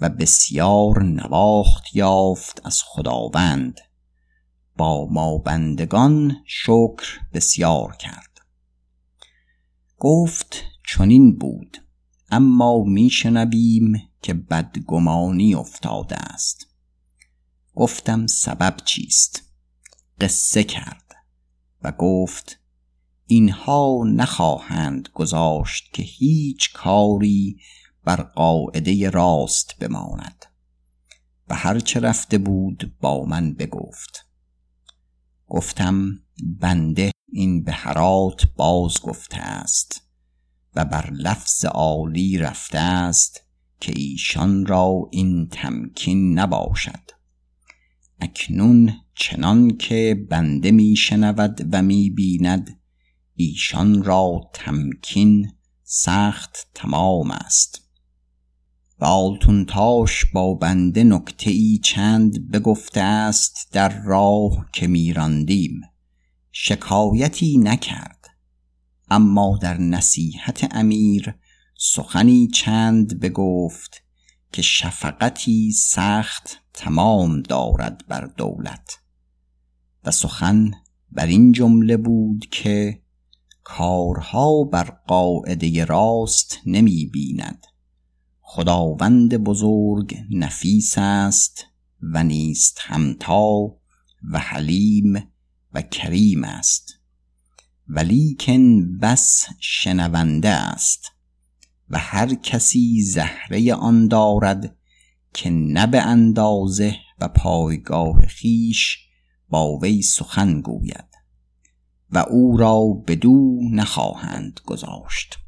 و 0.00 0.08
بسیار 0.08 1.02
نواخت 1.02 1.96
یافت 1.96 2.60
از 2.64 2.82
خداوند. 2.84 3.80
با 4.76 5.08
ما 5.10 5.38
بندگان 5.38 6.36
شکر 6.46 7.20
بسیار 7.32 7.96
کرد. 7.96 8.40
گفت 9.98 10.64
چنین 10.88 11.38
بود 11.38 11.78
اما 12.30 12.84
میشنویم 12.84 13.92
که 14.22 14.34
بدگمانی 14.34 15.54
افتاده 15.54 16.16
است. 16.16 16.66
گفتم 17.74 18.26
سبب 18.26 18.76
چیست؟ 18.84 19.42
قصه 20.20 20.64
کرد 20.64 21.12
و 21.82 21.92
گفت 21.92 22.60
اینها 23.26 24.04
نخواهند 24.06 25.08
گذاشت 25.14 25.92
که 25.92 26.02
هیچ 26.02 26.72
کاری 26.72 27.60
بر 28.04 28.22
قاعده 28.22 29.10
راست 29.10 29.78
بماند. 29.78 30.44
و 31.48 31.54
هرچه 31.54 32.00
رفته 32.00 32.38
بود 32.38 32.96
با 33.00 33.24
من 33.24 33.54
بگفت. 33.54 34.25
گفتم 35.46 36.22
بنده 36.60 37.10
این 37.28 37.64
به 37.64 37.72
هرات 37.72 38.48
باز 38.56 39.00
گفته 39.02 39.36
است 39.36 40.02
و 40.74 40.84
بر 40.84 41.10
لفظ 41.10 41.64
عالی 41.64 42.38
رفته 42.38 42.78
است 42.78 43.40
که 43.80 43.92
ایشان 43.96 44.66
را 44.66 45.08
این 45.12 45.48
تمکین 45.48 46.38
نباشد. 46.38 47.10
اکنون 48.20 48.92
چنان 49.14 49.76
که 49.76 50.26
بنده 50.30 50.70
می 50.70 50.96
شنود 50.96 51.68
و 51.72 51.82
می 51.82 52.10
بیند 52.10 52.80
ایشان 53.34 54.02
را 54.02 54.50
تمکین 54.52 55.52
سخت 55.82 56.68
تمام 56.74 57.30
است. 57.30 57.85
و 59.00 59.06
تاش 59.68 60.24
با 60.24 60.54
بنده 60.54 61.04
نکته 61.04 61.50
ای 61.50 61.78
چند 61.84 62.50
بگفته 62.50 63.00
است 63.00 63.68
در 63.72 64.02
راه 64.02 64.66
که 64.72 64.86
میراندیم. 64.86 65.80
شکایتی 66.52 67.58
نکرد. 67.58 68.26
اما 69.10 69.58
در 69.62 69.78
نصیحت 69.78 70.68
امیر 70.76 71.34
سخنی 71.78 72.46
چند 72.46 73.20
بگفت 73.20 74.02
که 74.52 74.62
شفقتی 74.62 75.72
سخت 75.72 76.58
تمام 76.72 77.42
دارد 77.42 78.06
بر 78.08 78.26
دولت. 78.36 78.98
و 80.04 80.10
سخن 80.10 80.70
بر 81.12 81.26
این 81.26 81.52
جمله 81.52 81.96
بود 81.96 82.46
که 82.50 83.02
کارها 83.64 84.64
بر 84.64 84.98
قاعده 85.06 85.84
راست 85.84 86.58
نمی 86.66 87.06
بیند. 87.06 87.66
خداوند 88.48 89.36
بزرگ 89.36 90.16
نفیس 90.30 90.98
است 90.98 91.66
و 92.02 92.24
نیست 92.24 92.78
همتا 92.80 93.42
و 94.30 94.38
حلیم 94.38 95.32
و 95.72 95.82
کریم 95.82 96.44
است. 96.44 96.98
ولیکن 97.88 98.98
بس 98.98 99.46
شنونده 99.60 100.48
است 100.48 101.12
و 101.90 101.98
هر 101.98 102.34
کسی 102.34 103.02
زهره 103.02 103.74
آن 103.74 104.08
دارد 104.08 104.76
که 105.34 105.50
نه 105.50 105.86
به 105.86 106.02
اندازه 106.02 106.96
و 107.20 107.28
پایگاه 107.28 108.26
خیش 108.26 108.98
با 109.48 109.78
وی 109.78 110.02
سخن 110.02 110.60
گوید 110.60 111.14
و 112.10 112.18
او 112.18 112.56
را 112.56 113.02
بدو 113.06 113.58
نخواهند 113.72 114.60
گذاشت. 114.64 115.38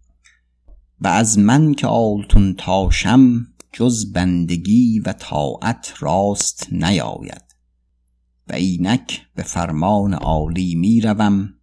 و 1.01 1.09
از 1.09 1.38
من 1.38 1.74
که 1.74 1.86
آلتون 1.86 2.55
تاشم 2.55 3.46
جز 3.72 4.12
بندگی 4.12 5.01
و 5.01 5.12
طاعت 5.12 5.94
راست 5.99 6.66
نیاید 6.72 7.57
و 8.49 8.55
اینک 8.55 9.26
به 9.34 9.42
فرمان 9.42 10.14
عالی 10.14 10.74
می 10.74 11.01
روم 11.01 11.55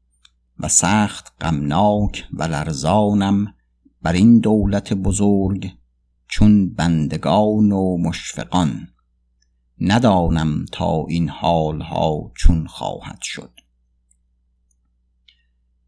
و 0.59 0.67
سخت 0.67 1.33
غمناک 1.41 2.27
و 2.33 2.43
لرزانم 2.43 3.53
بر 4.01 4.13
این 4.13 4.39
دولت 4.39 4.93
بزرگ 4.93 5.71
چون 6.27 6.73
بندگان 6.73 7.71
و 7.71 7.97
مشفقان 7.97 8.87
ندانم 9.81 10.65
تا 10.71 11.05
این 11.09 11.29
حالها 11.29 12.31
چون 12.37 12.67
خواهد 12.67 13.19
شد. 13.21 13.51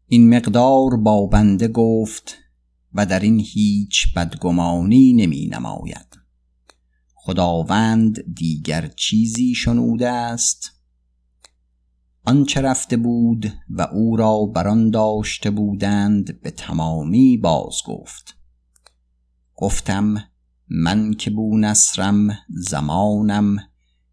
این 0.06 0.36
مقدار 0.36 0.96
با 0.96 1.26
بنده 1.26 1.68
گفت 1.68 2.36
و 2.94 3.06
در 3.06 3.20
این 3.20 3.40
هیچ 3.40 4.14
بدگمانی 4.14 5.12
نمی 5.12 5.46
نماید. 5.46 6.18
خداوند 7.14 8.34
دیگر 8.34 8.86
چیزی 8.96 9.54
شنوده 9.54 10.08
است؟ 10.08 10.72
آنچه 12.24 12.60
رفته 12.60 12.96
بود 12.96 13.52
و 13.70 13.82
او 13.82 14.16
را 14.16 14.46
بران 14.54 14.90
داشته 14.90 15.50
بودند 15.50 16.40
به 16.40 16.50
تمامی 16.50 17.36
باز 17.36 17.74
گفت. 17.86 18.36
گفتم 19.54 20.14
من 20.68 21.14
که 21.14 21.30
بو 21.30 21.58
نصرم 21.58 22.38
زمانم 22.48 23.56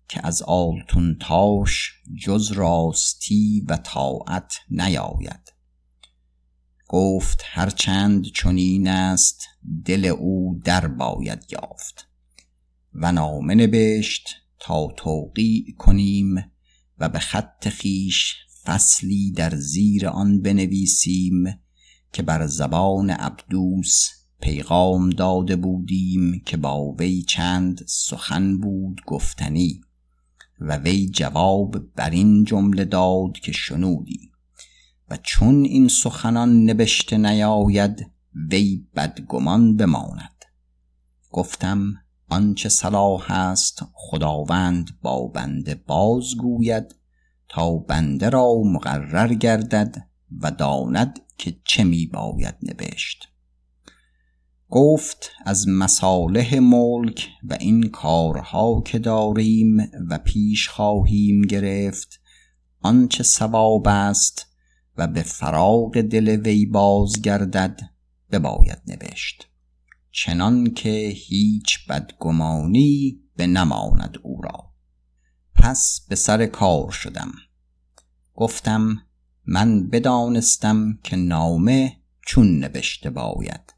که 0.07 0.27
از 0.27 0.41
آلتون 0.41 1.17
تاش 1.21 1.93
جز 2.21 2.51
راستی 2.51 3.65
و 3.69 3.77
طاعت 3.77 4.53
نیاید. 4.69 5.54
گفت 6.95 7.41
هرچند 7.45 8.25
چنین 8.25 8.87
است 8.87 9.47
دل 9.85 10.05
او 10.05 10.61
در 10.63 10.87
باید 10.87 11.45
یافت 11.51 12.07
و 12.93 13.11
نامه 13.11 13.55
نبشت 13.55 14.29
تا 14.59 14.87
توقیع 14.97 15.75
کنیم 15.77 16.35
و 16.99 17.09
به 17.09 17.19
خط 17.19 17.69
خیش 17.69 18.35
فصلی 18.63 19.31
در 19.31 19.55
زیر 19.55 20.07
آن 20.07 20.41
بنویسیم 20.41 21.43
که 22.13 22.23
بر 22.23 22.47
زبان 22.47 23.09
عبدوس 23.09 24.09
پیغام 24.41 25.09
داده 25.09 25.55
بودیم 25.55 26.41
که 26.45 26.57
با 26.57 26.91
وی 26.91 27.21
چند 27.21 27.81
سخن 27.87 28.57
بود 28.57 29.01
گفتنی 29.05 29.81
و 30.59 30.77
وی 30.77 31.09
جواب 31.09 31.93
بر 31.95 32.09
این 32.09 32.43
جمله 32.43 32.85
داد 32.85 33.33
که 33.33 33.51
شنودی 33.51 34.34
و 35.09 35.17
چون 35.23 35.63
این 35.63 35.87
سخنان 35.87 36.69
نبشته 36.69 37.17
نیاید 37.17 38.11
وی 38.51 38.87
بدگمان 38.95 39.77
بماند. 39.77 40.45
گفتم 41.31 41.93
آنچه 42.29 42.69
صلاح 42.69 43.31
است 43.31 43.85
خداوند 43.93 44.89
با 45.01 45.27
بنده 45.27 45.75
بازگوید 45.75 46.95
تا 47.49 47.75
بنده 47.75 48.29
را 48.29 48.55
مقرر 48.65 49.33
گردد 49.33 50.07
و 50.41 50.51
داند 50.51 51.19
که 51.37 51.55
چه 51.63 51.83
می 51.83 52.05
باید 52.05 52.55
نبشت. 52.63 53.27
گفت 54.69 55.31
از 55.45 55.67
مصالح 55.67 56.59
ملک 56.59 57.29
و 57.43 57.57
این 57.59 57.89
کارها 57.89 58.81
که 58.85 58.99
داریم 58.99 59.77
و 60.09 60.17
پیش 60.17 60.69
خواهیم 60.69 61.41
گرفت 61.41 62.21
آنچه 62.81 63.23
ثواب 63.23 63.87
است 63.87 64.54
و 64.97 65.07
به 65.07 65.21
فراغ 65.21 66.01
دل 66.01 66.27
وی 66.27 66.65
بازگردد 66.65 67.79
بباید 68.31 68.81
نوشت 68.87 69.49
چنان 70.11 70.73
که 70.73 71.13
هیچ 71.15 71.87
بدگمانی 71.87 73.19
به 73.35 73.47
نماند 73.47 74.17
او 74.23 74.41
را. 74.41 74.71
پس 75.55 76.05
به 76.09 76.15
سر 76.15 76.45
کار 76.45 76.91
شدم. 76.91 77.31
گفتم 78.33 78.97
من 79.45 79.89
بدانستم 79.89 80.99
که 81.03 81.15
نامه 81.15 81.97
چون 82.27 82.59
نوشته 82.59 83.09
باید. 83.09 83.73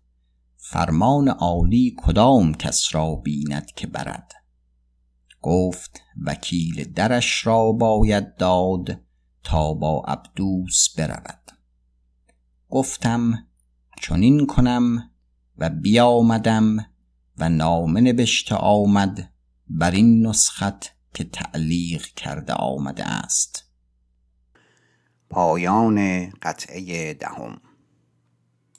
فرمان 0.58 1.28
عالی 1.28 1.96
کدام 1.98 2.54
کس 2.54 2.96
را 2.96 3.16
بیند 3.16 3.66
که 3.66 3.88
برد؟ 3.88 4.32
گفت 5.42 6.02
وکیل 6.26 6.94
درش 6.94 7.48
را 7.48 7.72
باید 7.72 8.36
داد 8.36 9.07
تا 9.48 9.74
با 9.74 10.04
عبدوس 10.08 10.96
برود. 10.98 11.52
گفتم 12.70 13.48
چنین 14.02 14.46
کنم 14.48 15.12
و 15.58 15.70
بیامدم 15.70 16.78
و 17.38 17.50
نامه 17.50 18.02
نبشته 18.02 18.56
آمد 18.56 19.34
بر 19.68 19.92
این 19.92 20.28
نسخت 20.28 20.86
که 21.14 21.24
تعلیق 21.24 22.06
کرده 22.06 22.54
آمده 22.54 23.06
است. 23.06 23.72
پایان 25.30 26.30
قطعه 26.30 27.14
دهم. 27.14 27.62